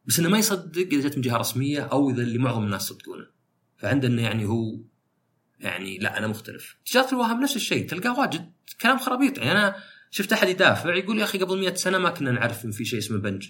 بس 0.08 0.20
إنه 0.20 0.30
ما 0.30 0.38
يصدق 0.38 0.88
إذا 0.92 1.08
جت 1.08 1.16
من 1.16 1.22
جهه 1.22 1.38
رسمية 1.38 1.82
أو 1.82 2.10
إذا 2.10 2.22
اللي 2.22 2.38
معظم 2.38 2.64
الناس 2.64 2.86
يصدقونه. 2.86 3.28
فعندنا 3.78 4.22
يعني 4.22 4.46
هو 4.46 4.80
يعني 5.60 5.98
لا 5.98 6.18
أنا 6.18 6.28
مختلف. 6.28 6.78
تجاره 6.86 7.12
الوهم 7.12 7.44
نفس 7.44 7.56
الشيء 7.56 7.88
تلقاه 7.88 8.20
واجد 8.20 8.52
كلام 8.82 8.98
خرابيط. 8.98 9.38
يعني 9.38 9.52
أنا 9.52 9.76
شفت 10.12 10.34
أحد 10.34 10.48
يدافع 10.48 10.96
يقول 10.96 11.20
يا 11.20 11.24
أخي 11.24 11.38
قبل 11.38 11.60
مئة 11.60 11.74
سنة 11.74 11.98
ما 11.98 12.10
كنا 12.10 12.32
نعرف 12.32 12.66
إن 12.66 12.72
في 12.72 12.86
شيء 12.86 13.00
اسمه 13.00 13.18
بنج. 13.18 13.50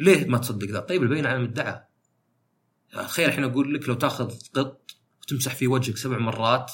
ليه 0.00 0.26
ما 0.26 0.38
تصدق 0.38 0.68
ذا؟ 0.68 0.80
طيب 0.80 1.02
البينة 1.02 1.26
على 1.26 1.38
من 1.38 1.53
ادعى. 1.53 1.84
تخيل 2.92 3.28
الحين 3.28 3.44
أقول 3.44 3.74
لك 3.74 3.88
لو 3.88 3.94
تأخذ 3.94 4.34
قط 4.54 4.90
وتمسح 5.22 5.54
فيه 5.54 5.68
وجهك 5.68 5.96
سبع 5.96 6.18
مرات 6.18 6.72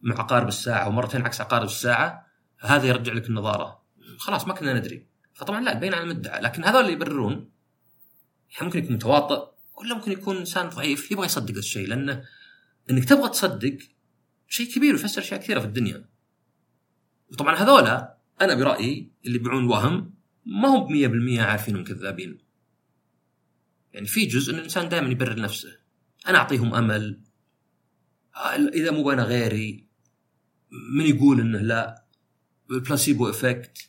مع 0.00 0.18
عقارب 0.18 0.48
الساعة 0.48 0.88
ومرتين 0.88 1.22
عكس 1.22 1.40
عقارب 1.40 1.66
الساعة 1.66 2.26
هذا 2.58 2.86
يرجع 2.86 3.12
لك 3.12 3.28
النظارة. 3.28 3.82
خلاص 4.18 4.46
ما 4.46 4.54
كنا 4.54 4.78
ندري. 4.78 5.06
فطبعا 5.34 5.60
لا 5.60 5.72
البين 5.72 5.94
على 5.94 6.02
المدعى 6.02 6.40
لكن 6.40 6.64
هذول 6.64 6.80
اللي 6.80 6.92
يبررون 6.92 7.50
ممكن 8.62 8.78
يكون 8.78 8.96
متواطئ 8.96 9.48
ولا 9.76 9.94
ممكن 9.94 10.12
يكون 10.12 10.36
إنسان 10.36 10.68
ضعيف 10.68 11.10
يبغى 11.10 11.26
يصدق 11.26 11.56
الشيء 11.56 11.88
لأنه 11.88 12.24
إنك 12.90 13.04
تبغى 13.04 13.28
تصدق 13.28 13.78
شيء 14.48 14.74
كبير 14.74 14.92
ويفسر 14.92 15.22
أشياء 15.22 15.40
كثيرة 15.40 15.60
في 15.60 15.66
الدنيا. 15.66 16.08
وطبعا 17.30 17.54
هذولا 17.54 18.18
أنا 18.40 18.54
برأيي 18.54 19.12
اللي 19.26 19.36
يبيعون 19.36 19.64
وهم 19.64 20.14
ما 20.46 20.68
هم 20.68 21.36
100% 21.36 21.40
عارفين 21.40 21.84
كذابين. 21.84 22.38
يعني 23.92 24.06
في 24.06 24.26
جزء 24.26 24.52
إن 24.52 24.58
الإنسان 24.58 24.88
دائما 24.88 25.08
يبرر 25.08 25.40
نفسه. 25.40 25.78
أنا 26.28 26.38
أعطيهم 26.38 26.74
أمل. 26.74 27.20
إذا 28.74 28.90
مو 28.90 29.10
أنا 29.10 29.22
غيري 29.22 29.86
من 30.92 31.04
يقول 31.06 31.40
إنه 31.40 31.58
لا؟ 31.58 32.04
ال 32.70 32.78
placebo 32.78 33.30
effect 33.30 33.87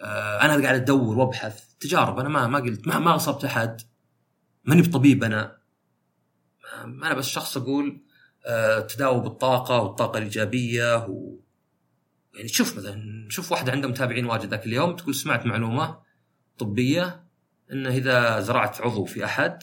أنا 0.00 0.62
قاعد 0.62 0.80
أدور 0.80 1.18
وأبحث. 1.18 1.64
تجارب 1.80 2.18
أنا 2.18 2.28
ما 2.28 2.46
ما 2.46 2.58
قلت 2.58 2.88
ما, 2.88 2.98
ما 2.98 3.16
أصبت 3.16 3.44
أحد. 3.44 3.80
ماني 4.64 4.82
بطبيب 4.82 5.24
أنا. 5.24 5.60
أنا 6.84 7.14
بس 7.14 7.28
شخص 7.28 7.56
أقول 7.56 8.02
آه 8.46 8.80
تداوى 8.80 9.20
بالطاقه 9.20 9.80
والطاقة 9.80 10.18
الإيجابية 10.18 11.06
و 11.06 11.40
يعني 12.34 12.48
شوف 12.48 12.78
مثلا 12.78 13.26
شوف 13.30 13.52
واحدة 13.52 13.72
عنده 13.72 13.88
متابعين 13.88 14.24
واجد 14.24 14.50
ذاك 14.50 14.66
اليوم 14.66 14.96
تقول 14.96 15.14
سمعت 15.14 15.46
معلومة 15.46 15.98
طبية 16.58 17.24
إنه 17.72 17.88
إذا 17.88 18.40
زرعت 18.40 18.80
عضو 18.80 19.04
في 19.04 19.24
أحد 19.24 19.62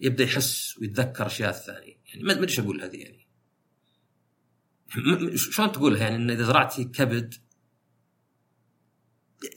يبدأ 0.00 0.24
يحس 0.24 0.78
ويتذكر 0.78 1.26
أشياء 1.26 1.50
الثانية 1.50 1.96
يعني 2.06 2.22
ما 2.22 2.32
أدري 2.32 2.44
إيش 2.44 2.60
أقول 2.60 2.82
هذه 2.82 2.96
يعني. 2.96 3.26
شلون 5.36 5.72
تقولها؟ 5.72 6.02
يعني 6.02 6.16
إن 6.16 6.30
إذا 6.30 6.44
زرعتي 6.44 6.84
كبد 6.84 7.34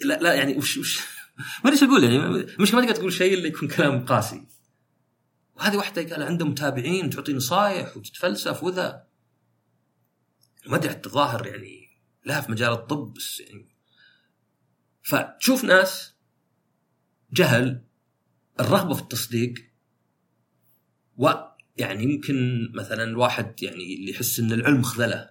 لا 0.01 0.19
لا 0.19 0.33
يعني 0.33 0.57
وش 0.57 0.77
وش؟ 0.77 0.99
ما 1.63 1.71
أدري 1.71 1.87
أقول 1.87 2.03
يعني 2.03 2.47
مش 2.59 2.73
ما 2.73 2.81
تقدر 2.81 2.95
تقول 2.95 3.13
شيء 3.13 3.33
إلا 3.33 3.47
يكون 3.47 3.67
كلام 3.67 4.05
قاسي. 4.05 4.47
وهذه 5.55 5.77
واحدة 5.77 6.15
قال 6.15 6.23
عنده 6.23 6.45
متابعين 6.45 7.09
تعطي 7.09 7.33
نصايح 7.33 7.97
وتتفلسف 7.97 8.63
وذا. 8.63 9.07
ما 10.65 10.75
أدري 10.75 10.89
حتى 10.89 11.09
الظاهر 11.09 11.47
يعني 11.47 11.89
لها 12.25 12.41
في 12.41 12.51
مجال 12.51 12.71
الطب 12.71 13.13
بس 13.13 13.39
يعني. 13.39 13.75
فتشوف 15.03 15.63
ناس 15.63 16.13
جهل 17.33 17.83
الرغبه 18.59 18.93
في 18.93 19.01
التصديق 19.01 19.53
ويعني 21.17 22.03
يمكن 22.03 22.69
مثلا 22.75 23.03
الواحد 23.03 23.63
يعني 23.63 23.95
اللي 23.95 24.11
يحس 24.11 24.39
إن 24.39 24.51
العلم 24.51 24.81
خذله. 24.81 25.29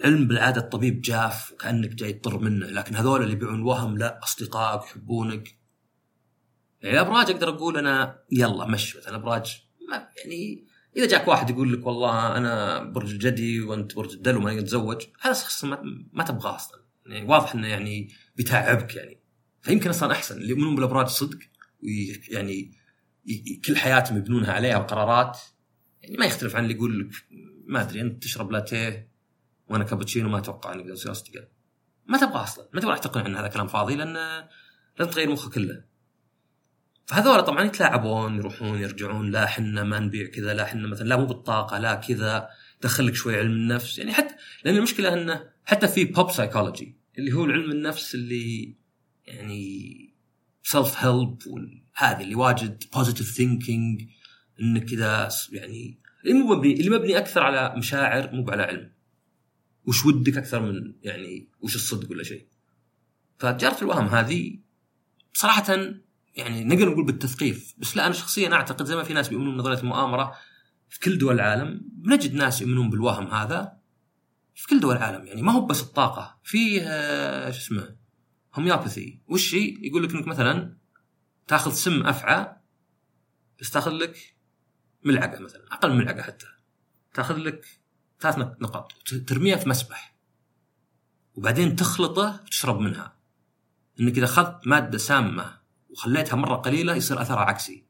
العلم 0.00 0.28
بالعادة 0.28 0.60
الطبيب 0.60 1.00
جاف 1.00 1.52
وكانك 1.52 1.94
جاي 1.94 2.12
تضر 2.12 2.38
منه 2.38 2.66
لكن 2.66 2.96
هذول 2.96 3.22
اللي 3.22 3.32
يبيعون 3.32 3.62
وهم 3.62 3.98
لا 3.98 4.20
أصدقائك 4.22 4.82
يحبونك. 4.82 5.58
يعني 6.82 7.00
الأبراج 7.00 7.30
أقدر 7.30 7.48
أقول 7.48 7.76
أنا 7.76 8.18
يلا 8.32 8.66
مش 8.66 8.96
مثلا 8.96 9.16
ابراج 9.16 9.62
ما 9.88 10.08
يعني 10.18 10.66
إذا 10.96 11.06
جاك 11.06 11.28
واحد 11.28 11.50
يقول 11.50 11.72
لك 11.72 11.86
والله 11.86 12.36
أنا 12.36 12.84
برج 12.84 13.10
الجدي 13.10 13.60
وأنت 13.60 13.96
برج 13.96 14.12
الدلو 14.12 14.40
ما 14.40 14.54
نتزوج 14.54 15.02
هذا 15.20 15.32
شخص 15.32 15.64
ما, 15.64 15.82
ما 16.12 16.24
تبغاه 16.24 16.56
أصلا. 16.56 16.80
يعني 17.06 17.28
واضح 17.28 17.54
إنه 17.54 17.68
يعني 17.68 18.08
بيتعبك 18.36 18.94
يعني. 18.94 19.20
فيمكن 19.62 19.90
أصلا 19.90 20.12
أحسن 20.12 20.36
اللي 20.36 20.48
يؤمنون 20.48 20.74
بالأبراج 20.74 21.06
صدق 21.06 21.38
ويعني 21.82 22.72
كل 23.64 23.76
حياتهم 23.76 24.18
يبنونها 24.18 24.52
عليها 24.52 24.76
وقرارات 24.76 25.38
يعني 26.02 26.16
ما 26.16 26.26
يختلف 26.26 26.56
عن 26.56 26.62
اللي 26.62 26.74
يقول 26.74 27.00
لك 27.00 27.10
ما 27.66 27.80
أدري 27.80 28.00
أنت 28.00 28.22
تشرب 28.22 28.50
لاتيه 28.50 29.09
وأنا 29.70 29.84
كابتشينو 29.84 30.28
ما 30.28 30.38
أتوقع 30.38 30.72
أني 30.72 30.82
أقدر 30.82 30.92
اصير 30.92 31.12
اصدقاء 31.12 31.48
ما 32.06 32.18
تبغى 32.18 32.42
أصلا 32.42 32.68
ما 32.72 32.80
تبغى 32.80 32.98
تقنع 32.98 33.26
إن 33.26 33.36
هذا 33.36 33.48
كلام 33.48 33.66
فاضي 33.66 33.94
لأن 33.94 34.14
لازم 34.98 35.10
تغير 35.10 35.30
مخك 35.30 35.54
كله. 35.54 35.84
فهذول 37.06 37.42
طبعا 37.42 37.64
يتلاعبون 37.64 38.36
يروحون 38.36 38.78
يرجعون 38.78 39.30
لا 39.30 39.44
إحنا 39.44 39.84
ما 39.84 39.98
نبيع 39.98 40.26
كذا 40.26 40.54
لا 40.54 40.62
إحنا 40.62 40.88
مثلا 40.88 41.08
لا 41.08 41.16
مو 41.16 41.26
بالطاقة 41.26 41.78
لا 41.78 41.94
كذا 41.94 42.48
دخل 42.82 43.06
لك 43.06 43.14
شوي 43.14 43.38
علم 43.38 43.50
النفس. 43.50 43.98
يعني 43.98 44.12
حتى 44.12 44.34
لأن 44.64 44.76
المشكلة 44.76 45.14
إنه 45.14 45.44
حتى 45.64 45.88
في 45.88 46.04
pop 46.04 46.30
psychology 46.30 46.96
اللي 47.18 47.32
هو 47.32 47.44
العلم 47.44 47.70
النفس 47.70 48.14
اللي 48.14 48.76
يعني 49.26 50.14
self 50.62 51.04
help 51.04 51.38
هذه 51.94 52.20
اللي 52.20 52.34
واجد 52.34 52.84
positive 52.94 53.26
thinking 53.26 54.02
إنك 54.60 54.84
كذا 54.84 55.28
يعني 55.52 56.00
اللي 56.24 56.34
مبني 56.34 56.72
اللي 56.72 56.90
مبني 56.90 57.18
أكثر 57.18 57.42
على 57.42 57.74
مشاعر 57.76 58.30
مو 58.32 58.50
على 58.50 58.62
علم. 58.62 58.92
وش 59.90 60.06
ودك 60.06 60.36
أكثر 60.36 60.60
من 60.60 60.94
يعني 61.02 61.48
وش 61.60 61.74
الصدق 61.74 62.10
ولا 62.10 62.22
شيء. 62.22 62.46
فتجاره 63.38 63.82
الوهم 63.82 64.06
هذه 64.06 64.58
صراحة 65.32 65.76
يعني 66.34 66.64
نقدر 66.64 66.90
نقول 66.90 67.06
بالتثقيف. 67.06 67.74
بس 67.78 67.96
لا 67.96 68.06
أنا 68.06 68.14
شخصيا 68.14 68.52
أعتقد 68.52 68.86
زي 68.86 68.96
ما 68.96 69.02
في 69.02 69.14
ناس 69.14 69.28
بيؤمنون 69.28 69.54
بنظرية 69.54 69.78
المؤامرة 69.78 70.34
في 70.88 71.00
كل 71.00 71.18
دول 71.18 71.34
العالم 71.34 71.80
بنجد 71.92 72.34
ناس 72.34 72.60
يؤمنون 72.60 72.90
بالوهم 72.90 73.26
هذا 73.26 73.76
في 74.54 74.68
كل 74.68 74.80
دول 74.80 74.96
العالم. 74.96 75.26
يعني 75.26 75.42
ما 75.42 75.52
هو 75.52 75.66
بس 75.66 75.82
الطاقة 75.82 76.38
فيه 76.44 76.80
شو 77.50 77.58
اسمه 77.58 77.96
هوميوباثي 78.54 79.22
وش 79.28 79.54
هي؟ 79.54 79.74
يقول 79.80 80.04
لك 80.04 80.14
إنك 80.14 80.26
مثلا 80.26 80.76
تأخذ 81.46 81.72
سم 81.72 82.06
أفعى 82.06 82.56
بس 83.60 83.70
تأخذ 83.70 83.90
لك 83.90 84.36
ملعقة 85.04 85.40
مثلا 85.40 85.62
أقل 85.72 85.96
ملعقة 85.96 86.22
حتى. 86.22 86.46
تأخذ 87.14 87.36
لك 87.36 87.79
ثلاث 88.20 88.38
نقاط 88.38 88.92
ترميها 89.26 89.56
في 89.56 89.68
مسبح. 89.68 90.16
وبعدين 91.34 91.76
تخلطه 91.76 92.40
وتشرب 92.44 92.80
منها. 92.80 93.16
إنك 94.00 94.16
إذا 94.16 94.24
أخذت 94.24 94.66
مادة 94.66 94.98
سامة 94.98 95.60
وخليتها 95.90 96.36
مرة 96.36 96.56
قليلة 96.56 96.94
يصير 96.94 97.22
أثرها 97.22 97.40
عكسي. 97.40 97.84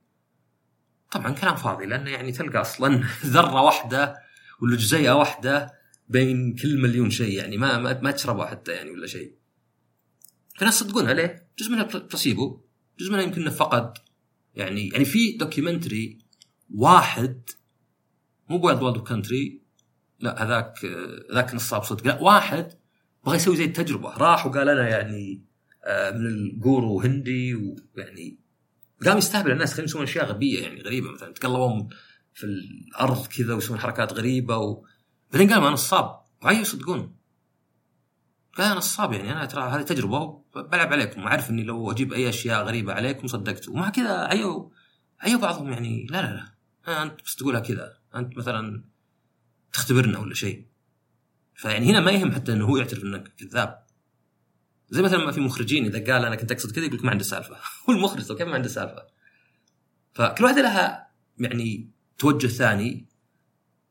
طبعا 1.10 1.30
كلام 1.30 1.56
فاضي 1.56 1.86
لأنه 1.86 2.10
يعني 2.10 2.32
تلقى 2.32 2.60
أصلا 2.60 3.04
ذرة 3.24 3.62
واحدة 3.62 4.16
ولا 4.62 4.76
جزيئه 4.76 5.12
واحدة 5.12 5.74
بين 6.08 6.54
كل 6.54 6.78
مليون 6.78 7.10
شيء 7.10 7.38
يعني 7.38 7.56
ما 7.56 7.78
ما, 7.78 8.00
ما 8.00 8.10
تشربها 8.10 8.46
حتى 8.46 8.72
يعني 8.72 8.90
ولا 8.90 9.06
شيء. 9.06 9.34
في 10.58 10.64
ناس 10.64 10.74
يصدقونها 10.74 11.12
ليه؟ 11.12 11.48
جزء 11.58 11.70
منها 11.70 11.82
بلاسيبو 11.82 12.60
جزء 12.98 13.12
منها 13.12 13.22
يمكن 13.22 13.50
فقد. 13.50 13.98
يعني 14.54 14.88
يعني 14.88 15.04
في 15.04 15.32
documentary 15.32 16.18
واحد 16.74 17.50
مو 18.48 18.58
ب 18.58 18.63
Wild 18.63 18.82
Wild 18.82 18.98
Country 18.98 19.62
لا 20.20 20.42
هذاك 20.42 20.86
ذاك 21.32 21.54
نصاب 21.54 21.82
صدق 21.82 22.06
لا 22.06 22.22
واحد 22.22 22.72
بغى 23.24 23.36
يسوي 23.36 23.56
زي 23.56 23.64
التجربة. 23.64 24.16
راح 24.16 24.46
وقال 24.46 24.68
أنا 24.68 24.88
يعني 24.88 25.44
آه، 25.84 26.10
من 26.10 26.26
ال 26.26 26.41
guru 26.41 27.00
هندي 27.00 27.54
ويعني 27.54 28.38
قام 29.06 29.18
يستهبل 29.18 29.50
الناس. 29.50 29.72
خلينا 29.72 29.84
يسوون 29.84 30.04
أشياء 30.04 30.24
غبية 30.24 30.62
يعني 30.62 30.82
غريبة. 30.82 31.12
مثلا 31.12 31.28
يتقلبون 31.28 31.88
في 32.34 32.44
الأرض 32.44 33.26
كذا 33.26 33.54
ويسوون 33.54 33.78
حركات 33.78 34.12
غريبة 34.12 34.56
و... 34.56 34.84
بعدين 35.32 35.48
قال 35.52 35.58
أنا 35.58 35.70
نصاب 35.70 36.20
وعيوا 36.42 36.60
يصدقون. 36.60 37.16
قال 38.56 38.66
أنا 38.66 38.74
نصاب 38.74 39.12
يعني 39.12 39.32
أنا 39.32 39.44
ترى 39.44 39.70
هذه 39.70 39.82
تجربة 39.82 40.42
بلعب 40.54 40.92
عليكم. 40.92 41.24
واعرف 41.24 41.50
إني 41.50 41.64
لو 41.64 41.90
أجيب 41.90 42.12
أي 42.12 42.28
أشياء 42.28 42.64
غريبة 42.64 42.92
عليكم 42.92 43.26
صدقتوا 43.26 43.74
ومع 43.74 43.90
كذا 43.90 44.18
عيوا 44.18 44.68
عيوا 45.20 45.40
بعضهم 45.40 45.72
يعني 45.72 46.06
لا 46.10 46.22
لا 46.22 46.52
لا 46.86 47.02
أنت 47.02 47.20
بس 47.24 47.36
تقولها 47.36 47.60
كذا. 47.60 47.96
أنت 48.14 48.36
مثلا 48.36 48.89
تختبرنا 49.72 50.18
ولا 50.18 50.34
شيء. 50.34 50.66
فيعني 51.54 51.90
هنا 51.90 52.00
ما 52.00 52.10
يهم 52.10 52.32
حتى 52.32 52.52
إنه 52.52 52.64
هو 52.64 52.76
يعترف 52.76 53.04
إنك 53.04 53.32
كذاب. 53.38 53.84
زي 54.90 55.02
مثلا 55.02 55.24
ما 55.24 55.32
في 55.32 55.40
مخرجين 55.40 55.84
إذا 55.84 56.12
قال 56.12 56.24
أنا 56.24 56.36
كنت 56.36 56.52
أقصد 56.52 56.72
كذا 56.72 56.84
يقول 56.84 56.98
لك 56.98 57.04
ما 57.04 57.10
عنده 57.10 57.24
سالفة. 57.24 57.56
هو 57.88 57.94
المخرج 57.94 58.32
كيف 58.32 58.48
ما 58.48 58.54
عنده 58.54 58.68
سالفة. 58.68 59.06
فكل 60.12 60.44
واحدة 60.44 60.62
لها 60.62 61.10
يعني 61.38 61.90
توجه 62.18 62.46
ثاني. 62.46 63.06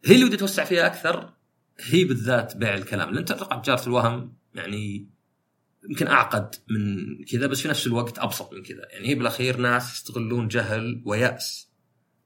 هي 0.05 0.15
اللي 0.15 0.25
ودي 0.25 0.35
أتوسع 0.35 0.63
فيها 0.63 0.85
أكثر. 0.85 1.33
هي 1.79 2.03
بالذات 2.03 2.57
بيع 2.57 2.75
الكلام. 2.75 3.09
لأن 3.13 3.25
تتوقع 3.25 3.57
تجاره 3.57 3.87
الوهم 3.87 4.33
يعني 4.55 5.09
يمكن 5.89 6.07
أعقد 6.07 6.55
من 6.69 7.25
كذا 7.25 7.47
بس 7.47 7.61
في 7.61 7.67
نفس 7.67 7.87
الوقت 7.87 8.19
أبسط 8.19 8.53
من 8.53 8.63
كذا. 8.63 8.87
يعني 8.91 9.07
هي 9.07 9.15
بالأخير 9.15 9.57
ناس 9.57 9.93
يستغلون 9.93 10.47
جهل 10.47 11.03
ويأس. 11.05 11.69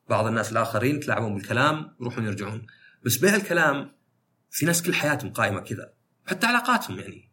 بعض 0.09 0.25
الناس 0.25 0.51
الآخرين 0.51 0.99
تلعبون 0.99 1.33
بالكلام 1.33 1.95
يروحون 2.01 2.25
يرجعون. 2.25 2.67
بس 3.05 3.17
بيع 3.17 3.35
الكلام 3.35 3.91
في 4.51 4.65
ناس 4.65 4.81
كل 4.83 4.93
حياتهم 4.93 5.31
قائمة 5.31 5.59
كذا. 5.59 5.93
حتى 6.25 6.47
علاقاتهم 6.47 6.99
يعني. 6.99 7.31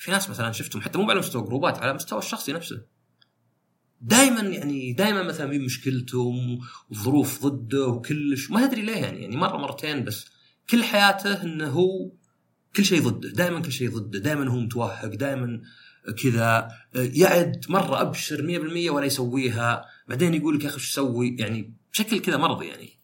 في 0.00 0.10
ناس 0.10 0.30
مثلا 0.30 0.52
شفتهم 0.52 0.82
حتى 0.82 0.98
مو 0.98 1.10
على 1.10 1.18
مستوى 1.18 1.42
جروبات 1.42 1.78
على 1.78 1.94
مستوى 1.94 2.18
الشخصي 2.18 2.52
نفسه. 2.52 2.82
دائما 4.00 4.40
يعني 4.40 4.92
دائما 4.92 5.22
مثلا 5.22 5.50
في 5.50 5.58
مشكلته 5.58 6.34
وظروف 6.90 7.46
ضده 7.46 7.86
وكلش. 7.86 8.50
ما 8.50 8.64
أدري 8.64 8.82
ليه 8.82 8.96
يعني 8.96 9.22
يعني 9.22 9.36
مرة 9.36 9.56
مرتين 9.56 10.04
بس. 10.04 10.26
كل 10.70 10.84
حياته 10.84 11.42
إنه 11.42 11.68
هو 11.68 12.12
كل 12.76 12.84
شيء 12.84 13.02
ضده. 13.02 13.28
دائما 13.28 13.60
كل 13.60 13.72
شيء 13.72 13.90
ضده. 13.90 14.18
دائما 14.18 14.50
هو 14.50 14.60
متوهق 14.60 15.14
دائما 15.14 15.60
كذا. 16.22 16.68
يعد 16.94 17.64
مرة 17.68 18.00
أبشر 18.00 18.42
100% 18.86 18.90
ولا 18.90 19.06
يسويها. 19.06 19.84
بعدين 20.08 20.34
يقول 20.34 20.56
لك 20.56 20.64
يا 20.64 20.68
أخي 20.68 20.76
إيش 20.76 20.90
أسوي 20.90 21.36
يعني 21.38 21.74
بشكل 21.92 22.18
كذا 22.18 22.36
مرضي 22.36 22.66
يعني. 22.66 23.01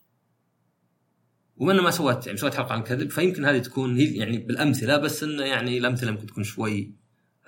وأنا 1.59 1.83
ما 1.83 1.90
سويت 1.90 2.27
يعني 2.27 2.38
سويت 2.38 2.55
حلقة 2.55 2.73
عن 2.73 2.79
الكذب 2.79 3.11
فيمكن 3.11 3.44
هذه 3.44 3.59
تكون 3.59 3.97
هي 3.97 4.16
يعني 4.16 4.38
بالأمثلة 4.38 4.97
بس 4.97 5.23
إنه 5.23 5.44
يعني 5.44 5.79
الأمثلة 5.79 6.11
ممكن 6.11 6.27
تكون 6.27 6.44
شوي 6.44 6.94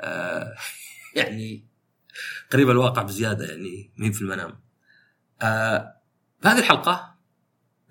آه 0.00 0.54
يعني 1.16 1.64
قريبه 2.52 2.72
الواقع 2.72 3.02
بزيادة 3.02 3.46
يعني 3.46 3.90
مين 3.96 4.12
في 4.12 4.22
المنام. 4.22 4.60
آه 5.42 5.94
هذه 6.44 6.58
الحلقة 6.58 7.18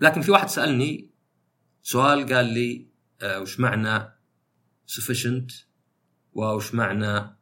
لكن 0.01 0.21
في 0.21 0.31
واحد 0.31 0.47
سألني 0.47 1.09
سؤال 1.83 2.33
قال 2.33 2.45
لي 2.45 2.87
آه 3.21 3.41
وش 3.41 3.59
معنى 3.59 4.11
sufficient 4.87 5.53
وش 6.33 6.73
معنى 6.73 7.37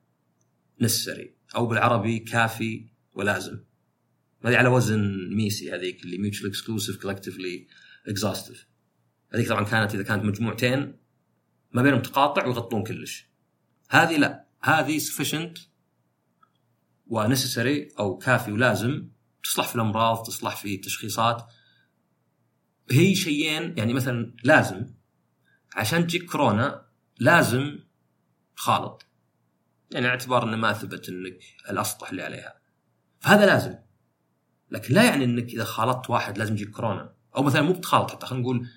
necessary 0.83 1.27
أو 1.55 1.65
بالعربي 1.65 2.19
كافي 2.19 2.87
ولازم. 3.13 3.59
هذه 4.45 4.57
على 4.57 4.67
وزن 4.67 5.29
ميسي 5.35 5.71
هذيك 5.71 6.03
اللي 6.03 6.31
mutually 6.31 6.51
exclusive 6.53 7.01
collectively 7.01 7.86
exhaustive. 8.09 8.57
هذيك 9.33 9.49
طبعا 9.49 9.63
كانت 9.63 9.95
إذا 9.95 10.03
كانت 10.03 10.23
مجموعتين 10.23 10.99
ما 11.71 11.81
بينهم 11.81 12.01
تقاطع 12.01 12.45
ويغطون 12.45 12.83
كلش. 12.83 13.29
هذه 13.89 14.17
لا. 14.17 14.47
هذه 14.61 14.99
sufficient 14.99 15.59
ونسيسري 17.07 17.89
أو 17.99 18.17
كافي 18.17 18.51
ولازم 18.51 19.09
تصلح 19.43 19.67
في 19.67 19.75
الأمراض 19.75 20.25
تصلح 20.25 20.55
في 20.55 20.75
التشخيصات. 20.75 21.45
هي 22.91 23.15
شيئين 23.15 23.77
يعني 23.77 23.93
مثلا 23.93 24.35
لازم. 24.43 24.85
عشان 25.75 26.07
تجيك 26.07 26.31
كورونا 26.31 26.87
لازم 27.19 27.79
خالط. 28.55 29.05
يعني 29.91 30.07
اعتبار 30.07 30.43
إنه 30.43 30.57
ما 30.57 30.73
ثبت 30.73 31.09
إنك 31.09 31.39
الأسطح 31.69 32.09
اللي 32.09 32.23
عليها. 32.23 32.59
فهذا 33.19 33.45
لازم. 33.45 33.75
لكن 34.71 34.93
لا 34.93 35.03
يعني 35.03 35.25
إنك 35.25 35.49
إذا 35.49 35.63
خالطت 35.63 36.09
واحد 36.09 36.37
لازم 36.37 36.53
يجيك 36.53 36.69
كورونا. 36.69 37.16
أو 37.37 37.43
مثلا 37.43 37.61
مو 37.61 37.73
بتخالط 37.73 38.11
حتى 38.11 38.25
خلينا 38.25 38.43
نقول 38.43 38.67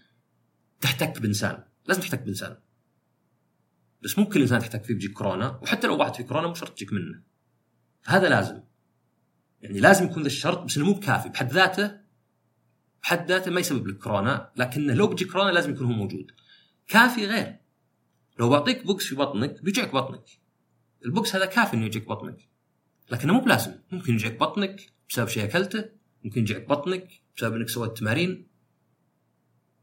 تحتك 0.80 1.20
بإنسان. 1.20 1.64
لازم 1.86 2.00
تحتك 2.00 2.22
بإنسان. 2.22 2.56
بس 4.02 4.18
مو 4.18 4.28
كل 4.28 4.40
إنسان 4.40 4.60
تحتك 4.60 4.84
فيه 4.84 4.94
بيجيك 4.94 5.12
كورونا 5.12 5.60
وحتى 5.62 5.86
لو 5.86 5.96
واحد 5.96 6.14
في 6.14 6.22
كورونا 6.22 6.48
مو 6.48 6.54
شرط 6.54 6.70
تجيك 6.70 6.92
منه. 6.92 7.22
هذا 8.06 8.28
لازم. 8.28 8.60
يعني 9.60 9.80
لازم 9.80 10.04
يكون 10.04 10.22
ذا 10.22 10.26
الشرط 10.26 10.58
بس 10.58 10.76
إنه 10.76 10.86
مو 10.86 10.92
بكافي. 10.92 11.28
بحد 11.28 11.52
ذاته 11.52 12.00
بحد 13.02 13.28
ذاته 13.28 13.50
ما 13.50 13.60
يسبب 13.60 13.86
لك 13.86 13.98
كورونا 13.98 14.52
لكنه 14.56 14.94
لو 14.94 15.06
بيجيك 15.06 15.32
كورونا 15.32 15.50
لازم 15.50 15.70
يكون 15.70 15.86
هو 15.86 15.92
موجود. 15.92 16.30
كافي 16.88 17.26
غير. 17.26 17.56
لو 18.38 18.48
بعطيك 18.48 18.86
بوكس 18.86 19.06
في 19.06 19.14
بطنك 19.14 19.62
بيجيك 19.62 19.94
بطنك. 19.94 20.24
البوكس 21.04 21.36
هذا 21.36 21.46
كافي 21.46 21.76
إنه 21.76 21.86
يجيك 21.86 22.08
بطنك. 22.08 22.48
لكنه 23.10 23.32
مو 23.32 23.40
بلازم. 23.40 23.74
ممكن 23.92 24.14
يجيك 24.14 24.40
بطنك 24.40 24.92
بسبب 25.08 25.28
شيء 25.28 25.44
أكلته 25.44 25.84
ممكن 26.24 26.40
يجيك 26.40 26.68
بطنك 26.68 27.08
بسبب 27.36 27.56
إنك 27.56 27.68
سويت 27.68 27.98
تمارين. 27.98 28.49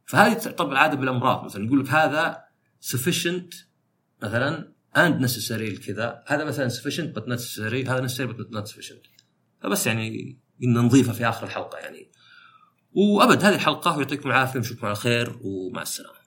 فهذه 0.08 0.34
تعتبر 0.34 0.72
العاده 0.72 0.96
بالأمراض. 0.98 1.46
مثلا 1.46 1.65
يقول 1.65 1.80
لك 1.80 1.89
هذا 1.89 2.43
sufficient 2.82 3.56
مثلا 4.24 4.74
and 4.96 5.22
necessary 5.22 5.86
كذا. 5.88 6.24
هذا 6.28 6.43
مثلا 6.43 6.70
sufficient 6.70 7.17
but 7.17 7.24
necessary. 7.24 7.89
هذا 7.89 8.08
necessary 8.08 8.34
but 8.34 8.58
not 8.58 8.67
sufficient. 8.67 9.08
فبس 9.62 9.88
يعني 9.88 10.39
قلنا 10.62 10.82
نضيفها 10.82 11.13
في 11.13 11.30
آخر 11.30 11.46
الحلقة 11.46 11.78
يعني. 11.78 12.12
وأبد 12.91 13.43
هذه 13.43 13.56
الحلقة 13.56 13.98
ويعطيكم 13.98 14.30
العافية 14.30 14.60
ونشوفكم 14.60 14.86
على 14.86 14.96
خير 14.96 15.39
ومع 15.41 15.82
السلامة. 15.82 16.27